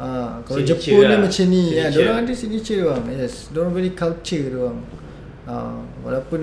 [0.00, 1.20] Ah, kalau Signature Jepun ni lah.
[1.24, 1.72] macam ni kan.
[1.72, 1.96] Signature.
[1.96, 3.04] Dia orang ada signature dia orang.
[3.08, 4.80] Yes, dia orang very culture dia orang.
[5.48, 6.40] Ah, walaupun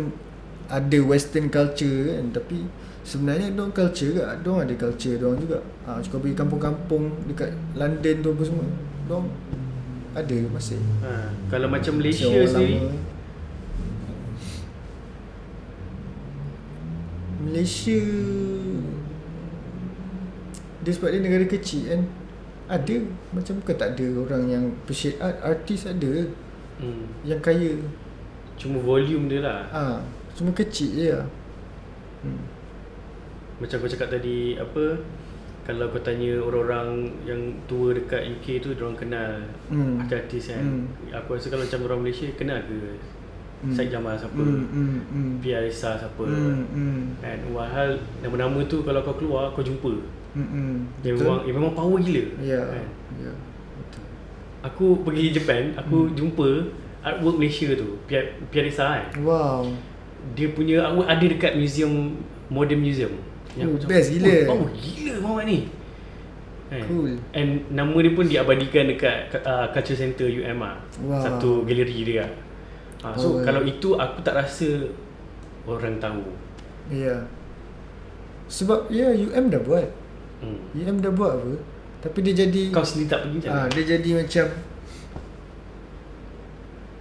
[0.68, 2.68] ada western culture kan tapi
[3.08, 6.20] sebenarnya dia orang culture ke dia orang ada culture dia orang juga ha, macam kau
[6.20, 9.28] pergi kampung-kampung dekat London tu apa semua dia orang
[10.18, 11.32] ada masih ha.
[11.48, 12.84] Kalau macam Malaysia sendiri
[17.48, 18.00] Malaysia
[20.84, 22.02] dia sebab dia negara kecil kan
[22.68, 22.96] ada
[23.32, 26.28] macam bukan tak ada orang yang appreciate art artis ada
[26.84, 27.24] hmm.
[27.24, 27.80] yang kaya
[28.58, 30.02] Cuma volume dia lah ah ha,
[30.34, 31.26] cuma kecil je lah.
[32.26, 32.42] hmm.
[33.58, 34.98] Macam kau cakap tadi Apa
[35.62, 39.98] Kalau kau tanya orang-orang Yang tua dekat UK tu Diorang kenal Hmm.
[40.02, 40.86] Artis kan Hmm.
[41.10, 42.98] Aku rasa kalau macam orang Malaysia Kenal ke
[43.58, 43.74] Hmm.
[43.74, 45.32] Syed Jamal siapa Hmm, hmm, hmm.
[45.42, 47.00] Pia Risa siapa Hmm, hmm.
[47.18, 49.98] Kan Walhal Nama-nama tu Kalau kau keluar Kau jumpa
[50.38, 50.76] Hmm, hmm.
[51.02, 52.62] Dia memang, dia memang power gila Ya.
[52.62, 52.86] kan?
[53.18, 53.34] Ya.
[53.74, 54.04] Betul.
[54.62, 56.70] Aku pergi Japan Aku jumpa
[57.02, 59.66] Artwork Malaysia tu Pia, Pia Risa kan Wow.
[60.34, 62.14] Dia punya artwork ada dekat museum
[62.48, 63.18] Modern Museum
[63.58, 64.30] Oh, aku macam, best gila.
[64.30, 65.60] Oh, power gila Muhammad ni
[66.68, 66.84] Kan?
[66.86, 67.16] Cool.
[67.32, 71.18] And nama dia pun diabadikan dekat uh, Culture Center UM lah Wow.
[71.18, 72.30] Satu galeri dia
[73.00, 73.44] uh, So Power.
[73.44, 74.70] kalau itu aku tak rasa
[75.64, 76.24] Orang tahu
[76.88, 77.28] Ya.
[78.48, 79.92] Sebab ya UM dah buat.
[80.40, 80.72] hmm.
[80.72, 81.60] UM dah buat apa?
[82.00, 83.74] Tapi dia jadi Kau sendiri tak pergi ah mana?
[83.76, 84.46] dia jadi macam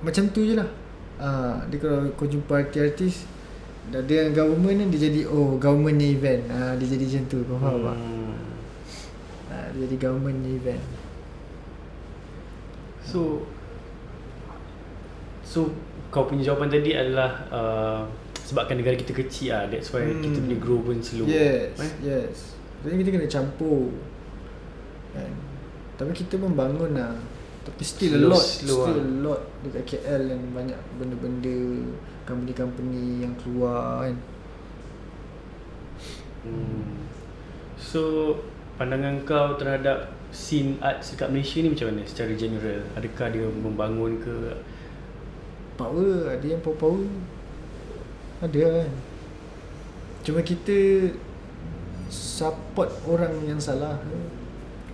[0.03, 0.69] macam tu je lah.
[1.17, 3.25] Ah dia kalau kau jumpa artis-artis
[3.87, 6.43] Dah dia yang government ni dia jadi oh governmentnya event.
[6.51, 7.39] Ah dia jadi macam tu.
[7.47, 7.95] Kau faham tak?
[7.95, 8.35] Hmm.
[9.47, 10.83] Ah dia jadi governmentnya event.
[13.01, 13.47] So
[15.47, 15.71] So
[16.17, 18.01] kau punya jawapan tadi adalah uh,
[18.41, 20.25] sebabkan negara kita kecil ah that's why Hmm.
[20.25, 21.29] kita punya grow pun slow.
[21.29, 21.93] Yes, Eh?
[22.01, 22.57] yes.
[22.81, 23.93] Jadi kita kena campur.
[25.13, 25.33] Kan?
[25.95, 27.13] Tapi kita pun bangun lah.
[27.63, 29.05] Tapi still a Slow- lot, slow still lah.
[29.05, 31.57] a lot dekat KL yang banyak benda-benda
[32.23, 34.17] company-company yang keluar kan.
[36.43, 37.05] Hmm.
[37.77, 38.01] So
[38.77, 42.81] pandangan kau terhadap scene arts dekat Malaysia ni macam mana secara general?
[42.95, 44.35] Adakah dia membangun ke?
[45.77, 47.05] Power, ada yang power-power.
[48.43, 48.91] Ada kan.
[50.25, 50.77] Cuma kita
[52.09, 54.01] support orang yang salah.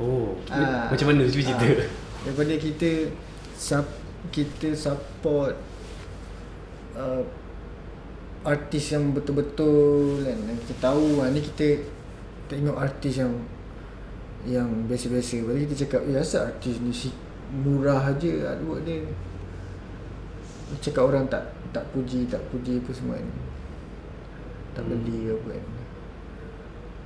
[0.00, 1.66] Oh, Ah, macam mana cuba cerita?
[1.66, 1.88] ah.
[2.22, 2.90] Daripada kita
[3.54, 3.86] sup,
[4.30, 5.54] kita support
[6.94, 7.22] uh,
[8.42, 11.82] artis yang betul-betul kan yang kita tahu ha, ni kita
[12.50, 13.30] tengok artis yang
[14.42, 17.14] yang biasa-biasa Lepas kita cakap eh asal artis ni si
[17.54, 19.06] murah aja artwork dia
[20.80, 21.42] cakap orang tak
[21.74, 23.28] tak puji tak puji apa semua kan
[24.72, 24.96] tak Hmm.
[25.04, 25.64] beli ke apa kan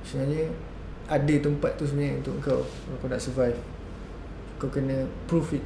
[0.07, 0.43] sebenarnya
[1.07, 3.59] ada tempat tu sebenarnya untuk kau kalau kau nak survive
[4.57, 5.65] kau kena prove it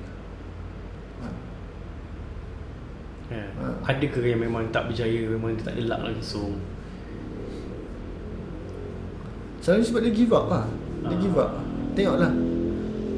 [1.22, 1.30] ha.
[3.32, 3.46] Ya.
[3.62, 3.76] Ah.
[3.88, 6.60] Adakah yang memang tak berjaya memang dia tak ada luck langsung?
[9.62, 10.66] Selalu sebab dia give up lah
[11.06, 11.20] Dia Ah.
[11.22, 11.52] give up
[11.94, 12.34] Tengoklah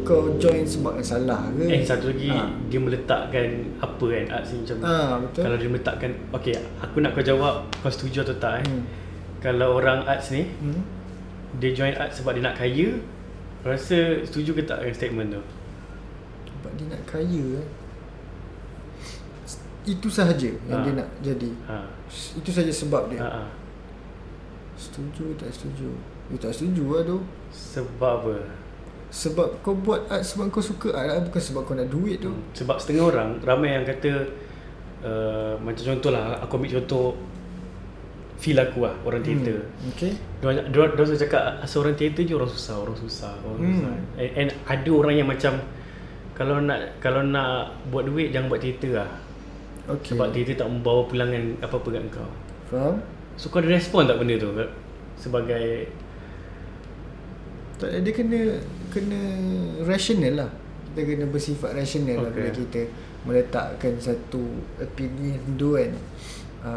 [0.03, 2.47] Kau join sebab yang salah ke Eh satu lagi ha.
[2.67, 3.47] dia meletakkan
[3.77, 5.41] apa kan arts ni macam Ah, betul.
[5.41, 8.83] Kalau dia meletakkan Okay aku nak kau jawab kau setuju atau tak eh Hmm.
[9.39, 10.81] Kalau orang arts ni hmm?
[11.57, 12.99] dia join arts sebab dia nak kaya
[13.61, 15.41] rasa setuju ke tak dengan statement tu?
[16.49, 17.67] Sebab dia nak kaya eh.
[19.85, 20.83] Itu sahaja yang Ah.
[20.83, 21.75] dia nak jadi Ha.
[22.33, 23.27] Itu saja sebab dia Ha.
[23.29, 23.43] ha.
[24.73, 25.91] Setuju tak setuju
[26.27, 27.17] You tak setuju lah tu
[27.51, 28.35] Sebab apa?
[29.14, 32.34] Sebab kau buat art sebab kau suka art lah Bukan sebab kau nak duit tu
[32.34, 32.49] Hmm.
[32.57, 34.09] Sebab setengah orang ramai yang kata
[35.05, 37.14] uh, macam contoh lah aku ambil contoh
[38.41, 39.61] feel aku lah orang teater.
[39.61, 39.93] hmm.
[39.93, 40.11] Okay
[40.41, 43.70] diorang, diorang selalu cakap asal orang teater je orang susah, orang susah, orang Hmm.
[43.78, 43.95] susah.
[44.18, 45.53] And, and ada orang yang macam
[46.34, 49.11] kalau nak kalau nak buat duit jangan buat teater lah.
[49.86, 52.30] Okay Sebab teater tak membawa pulangan apa-apa kat kau.
[52.74, 52.97] Faham?
[53.38, 54.49] So kau ada respon tak benda tu
[55.14, 55.88] sebagai
[57.78, 58.39] Tak ada, dia kena
[58.93, 59.21] kena
[59.81, 60.51] rational lah.
[60.93, 62.23] Kita kena bersifat rational okay.
[62.23, 62.81] lah bila kita
[63.25, 64.43] meletakkan satu
[64.77, 65.91] opinion tu kan.
[66.61, 66.71] Ha.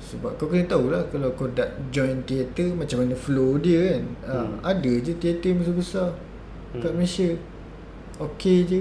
[0.00, 4.04] Sebab kau kena tahulah kalau kau dah join teater macam mana flow dia kan.
[4.26, 4.34] Ha.
[4.38, 4.54] Hmm.
[4.62, 6.14] Ada je teater besar-besar
[6.74, 6.82] hmm.
[6.82, 6.92] kat.
[6.94, 7.28] Malaysia.
[8.20, 8.80] Okey je.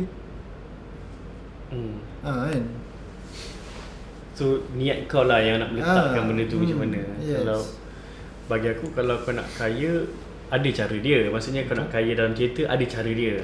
[1.73, 1.97] hmm.
[2.21, 2.65] Ha kan.
[4.37, 7.01] So niat kau lah yang nak meletakkan Ah, benda tu macam hmm, mana.
[7.19, 7.43] yes.
[7.43, 7.59] Kalau
[8.47, 10.07] bagi aku kalau kau nak kaya
[10.49, 11.29] ada cara dia.
[11.29, 13.41] Maksudnya kau nak kaya dalam teater ada cara dia.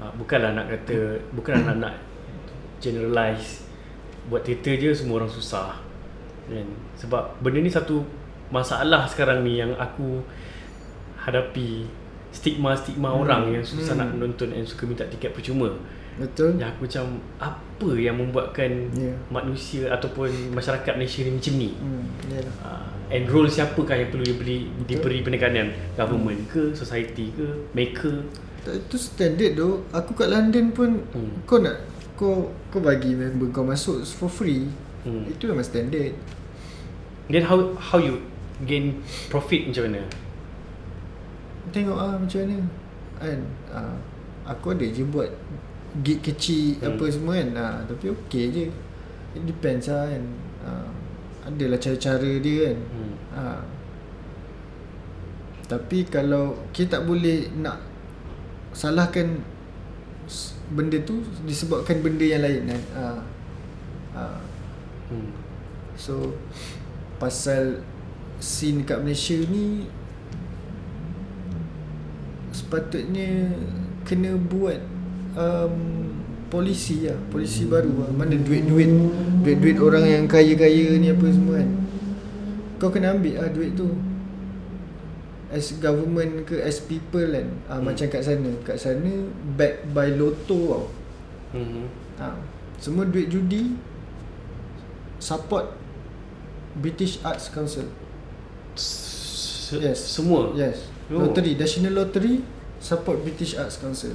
[0.00, 1.94] Uh, bukanlah nak kata bukanlah nak nak
[2.80, 3.68] generalize
[4.26, 5.78] buat teater je semua orang susah.
[6.50, 6.66] Kan?
[6.98, 8.02] Sebab benda ni satu
[8.50, 10.20] masalah sekarang ni yang aku
[11.20, 11.86] hadapi
[12.30, 14.00] stigma-stigma Hmm, orang yang susah hmm.
[14.00, 15.70] nak menonton dan suka minta tiket percuma.
[16.18, 16.58] Betul?
[16.58, 17.04] Yang aku macam
[17.38, 19.14] apa yang membuatkan Ya.
[19.30, 21.70] manusia ataupun masyarakat Malaysia ni macam ni?
[21.78, 22.54] Hmm, yalah.
[22.62, 25.74] Uh, and role siapakah yang perlu diberi diberi penekanan?
[25.98, 28.22] Government ke, society ke, maker?
[28.60, 31.32] Itu standard tu Aku kat London pun Hmm.
[31.48, 31.80] Kau nak
[32.14, 34.68] Kau kau bagi member kau masuk for free
[35.00, 35.24] Hmm.
[35.24, 36.12] Itu memang standard
[37.32, 38.20] Then how how you
[38.68, 39.00] gain
[39.32, 40.02] profit macam mana?
[41.72, 42.58] Tengok ah macam mana
[43.16, 43.38] Kan
[43.72, 43.96] ah,
[44.44, 45.32] Aku ada je buat
[46.04, 46.94] Gig kecil Hmm.
[46.94, 48.64] Apa semua kan ah, Tapi okay je
[49.32, 50.49] It depends lah kan
[51.46, 53.14] Adalah cara-cara dia kan Hmm.
[53.32, 53.62] ah.
[55.70, 57.78] Tapi kalau Kita tak boleh nak
[58.74, 59.40] Salahkan
[60.70, 63.20] Benda tu Disebabkan benda yang lain kan ah.
[64.14, 64.38] Ah.
[65.08, 65.30] Hmm.
[65.94, 66.34] So
[67.18, 67.82] Pasal
[68.40, 69.86] Scene kat Malaysia ni
[72.50, 73.54] Sepatutnya
[74.02, 74.80] Kena buat
[75.38, 75.76] um,
[76.50, 78.90] Polisi lah Polisi baru lah Mana duit-duit
[79.40, 81.70] Duit-duit orang yang kaya-kaya ni apa semua kan
[82.76, 83.86] Kau kena ambil lah duit tu
[85.48, 87.86] As government ke As people kan ah, Hmm.
[87.86, 89.12] Macam kat sana Kat sana
[89.54, 90.84] Backed by Lotto tau
[91.50, 91.86] Hmm.
[92.16, 92.38] ha.
[92.76, 93.74] Semua duit judi
[95.18, 95.74] Support
[96.76, 97.90] British Arts Council
[98.74, 99.98] Se- Yes.
[100.00, 100.50] Semua.
[100.52, 101.26] Yes Oh.
[101.26, 102.38] Lottery National Lottery
[102.78, 104.14] Support British Arts Council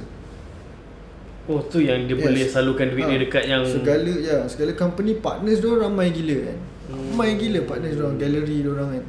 [1.46, 2.24] Oh tu yang dia Yes.
[2.26, 6.36] boleh salurkan duit dia Ah, dekat yang Segala ya Segala company partners dia ramai gila
[6.42, 6.58] kan.
[6.86, 7.06] Hmm.
[7.14, 9.04] ramai gila partner orang galeri orang kan.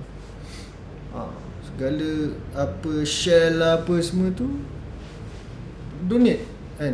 [1.13, 1.19] Ha,
[1.65, 2.09] segala
[2.53, 4.45] apa share lah apa semua tu
[6.05, 6.45] donate
[6.77, 6.93] kan.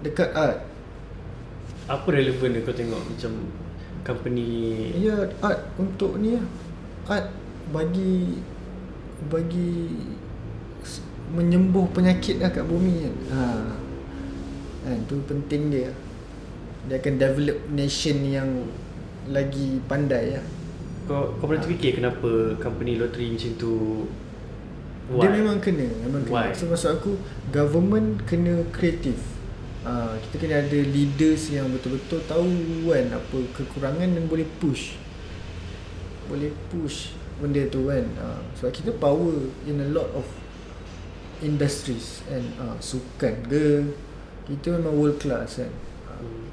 [0.00, 0.58] Dekat art.
[1.86, 3.32] Apa relevan dia kau tengok macam
[4.00, 4.48] company?
[4.96, 6.46] Ya art untuk ni lah.
[7.04, 7.28] Art
[7.68, 8.40] bagi
[9.28, 9.92] bagi
[11.32, 13.14] menyembuh penyakit lah kat bumi kan.
[13.30, 13.44] Ha.
[14.82, 15.90] Kan tu penting dia.
[16.90, 18.48] Dia akan develop nation yang
[19.30, 20.46] lagi pandai lah
[21.06, 23.74] kau kau pernah terfikir kenapa company loteri macam tu
[25.18, 26.34] Dia memang kena Memang kena.
[26.34, 26.54] Why?
[26.54, 27.18] So maksud aku
[27.50, 29.18] Government kena kreatif
[29.82, 32.46] uh, Kita kena ada leaders yang betul-betul tahu
[32.86, 34.94] kan Apa kekurangan dan boleh push.
[36.30, 38.06] Boleh push benda tu kan.
[38.14, 39.34] Uh, Sebab kita power
[39.66, 40.24] in a lot of
[41.42, 43.90] industries And uh, sukan ke
[44.42, 45.72] Kita memang world class kan
[46.06, 46.46] uh, Hmm.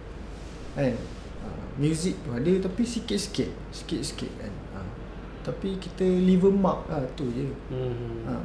[0.74, 0.94] kan
[1.42, 4.90] uh, Music tu ada tapi sikit-sikit Sikit-sikit kan uh,
[5.42, 8.26] Tapi kita leave a mark lah tu je Hmm.
[8.26, 8.38] ha.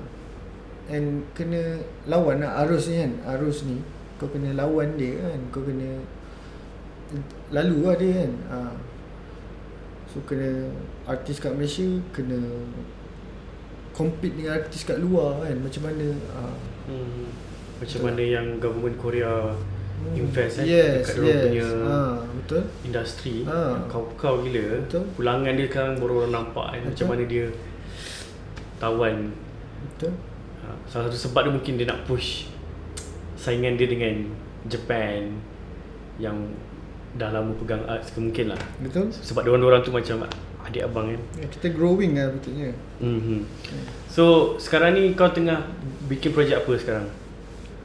[0.85, 3.81] And kena lawan lah arus ni kan Arus ni
[4.17, 5.97] Kau kena lawan dia kan Kau kena
[7.49, 8.59] Lalu lah dia kan ha.
[10.09, 10.69] So kena
[11.05, 12.37] Artis kat Malaysia Kena
[13.95, 16.43] Compete dengan artis kat luar kan Macam mana ha.
[16.85, 17.29] Hmm.
[17.85, 18.09] Macam Betul.
[18.09, 19.53] mana yang government Korea
[20.17, 21.41] invest kan Yes dekat yes.
[21.49, 22.63] punya ha, Betul.
[22.85, 23.37] industri.
[23.45, 23.77] Ah.
[23.89, 24.85] kau-kau gila.
[24.89, 25.05] Betul.
[25.17, 27.45] pulangan dia sekarang baru orang nampak kan macam mana dia
[28.81, 29.17] tawan.
[29.85, 30.13] Betul.
[30.65, 32.49] Ha, salah satu sebab dia mungkin dia nak push
[33.37, 34.33] saingan dia dengan
[34.65, 35.29] Japan
[36.17, 36.37] yang
[37.21, 38.61] dah lama pegang arts ke mungkin lah.
[38.81, 39.13] Betul.
[39.13, 40.25] Sebab diorang-diorang tu macam
[40.65, 43.41] adik abang kan ya, Kita growing lah betulnya mm-hmm.
[44.09, 45.61] so sekarang ni kau tengah
[46.09, 47.07] bikin projek apa sekarang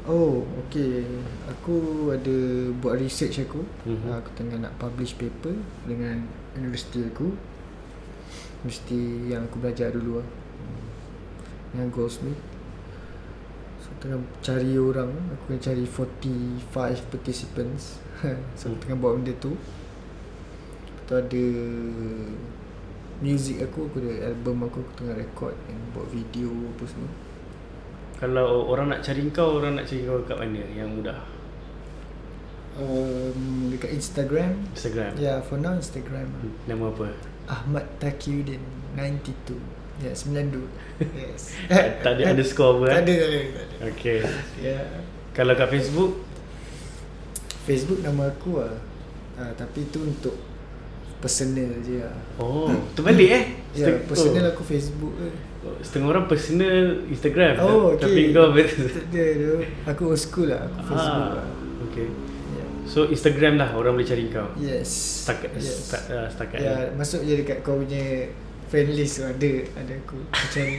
[0.07, 1.03] Oh, okay.
[1.51, 2.37] Aku ada
[2.79, 3.65] buat research aku.
[3.83, 3.91] Mhm.
[3.91, 4.11] Mm-hmm.
[4.23, 6.23] Aku tengah nak publish paper dengan
[6.55, 7.35] universiti aku.
[8.63, 10.27] Universiti yang aku belajar dulu lah.
[10.27, 10.83] Hmm.
[11.71, 12.39] Dengan Goldsmith.
[13.83, 15.11] So, tengah cari orang.
[15.35, 17.99] Aku tengah cari 45 participants.
[18.59, 19.55] so, aku tengah buat benda tu.
[19.55, 21.45] Lepas tu ada
[23.19, 27.11] music aku, aku ada album aku, aku tengah record and buat video apa semua.
[28.19, 30.59] Kalau orang nak cari kau orang nak cari kau kat mana?
[30.75, 31.19] Yang mudah?
[32.75, 34.59] Um, dekat Instagram.
[34.75, 35.15] Instagram?
[35.15, 36.27] Ya, yeah, for now Instagram.
[36.27, 36.51] Lah.
[36.67, 37.07] nama apa?
[37.49, 38.61] Ahmad Takiuddin
[38.93, 40.67] 92 Ya, yeah, 92
[41.15, 41.41] Yes.
[42.03, 42.99] Tak ada underscore apa Tak eh?
[43.03, 43.75] ada, tak ada, tak ada.
[43.95, 44.17] Okay.
[44.19, 44.31] Ya.
[44.63, 44.83] Yeah.
[45.31, 46.11] Kalau kat Facebook?
[47.63, 48.75] Facebook nama aku lah.
[49.39, 50.35] Uh, Tapi tu untuk
[51.19, 53.43] Personal je lah Oh Terbalik eh?
[53.75, 54.51] Ya, yeah, personal oh.
[54.55, 55.29] aku Facebook je.
[55.83, 57.59] Setengah orang personal Instagram.
[57.59, 59.53] Oh, okay Tapi kau ada tu
[59.83, 61.47] Aku old school lah Aku Facebook lah.
[61.91, 62.07] Okay
[62.55, 62.67] yeah.
[62.87, 64.47] So Instagram lah orang boleh cari kau?
[64.55, 64.87] Yes.
[65.27, 65.91] Setakat yes.
[65.91, 66.95] sta- uh, Setakat Ya, ni.
[66.95, 68.31] masuk je dekat kau punya
[68.69, 69.51] Friend list tu ada
[69.81, 70.75] Ada aku cari.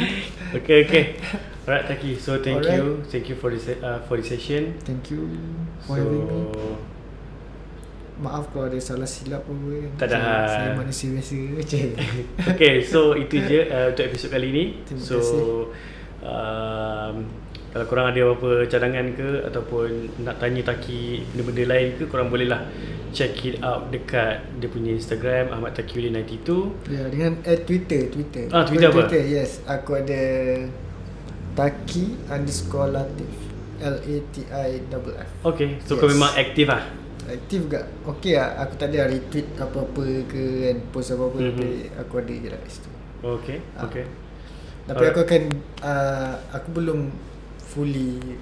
[0.56, 1.04] Okay okay
[1.68, 2.80] Alright Taki So thank Alright.
[2.80, 3.04] you.
[3.12, 4.80] Thank you for this uh, For this session.
[4.86, 5.28] Thank you.
[5.84, 6.93] So For having me
[8.16, 10.16] Maaf kalau ada salah silap apa kan Tak ada.
[10.16, 11.80] Saya, saya manusia biasa Macam
[12.54, 15.42] Okay so itu je uh, Untuk episod kali ni Terima So kasih.
[16.22, 17.14] um,
[17.68, 19.88] Kalau korang ada apa-apa cadangan ke Ataupun
[20.20, 22.62] nak tanya Taki Benda-benda lain ke Korang boleh lah
[23.10, 28.46] Check it out dekat Dia punya Instagram Ahmad Takiuddin 92 Ya dengan eh, Twitter Twitter
[28.48, 29.04] Ah, Twitter apa?
[29.04, 30.22] Twitter yes Aku ada
[31.52, 33.30] Taki underscore Latif
[33.76, 35.98] L-A-T-I-F-F Okay So Yes.
[35.98, 36.82] kau memang aktif lah
[37.24, 37.84] Aktif gak?
[38.04, 41.48] Okay lah Aku tak ada retweet apa-apa ke kan Post apa-apa Mhm.
[41.52, 42.90] Tapi aku ada je lah kat situ.
[43.24, 43.82] Okay Ah.
[43.88, 44.04] Okay
[44.84, 45.12] Tapi Alright.
[45.16, 45.42] aku akan
[45.80, 46.98] uh, Aku belum
[47.64, 48.36] Fully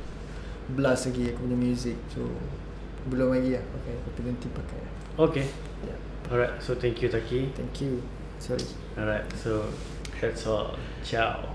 [0.74, 2.26] Blast lagi aku punya music So
[3.06, 3.64] Belum lagi lah.
[3.82, 4.92] Okay Tapi nanti pakai lah.
[5.28, 5.46] Okay
[5.86, 5.98] yeah.
[6.30, 7.52] Alright So thank you Taki.
[7.52, 8.02] Thank you.
[8.38, 8.64] Sorry.
[8.98, 9.68] Alright So
[10.18, 10.78] That's all.
[11.02, 11.51] Ciao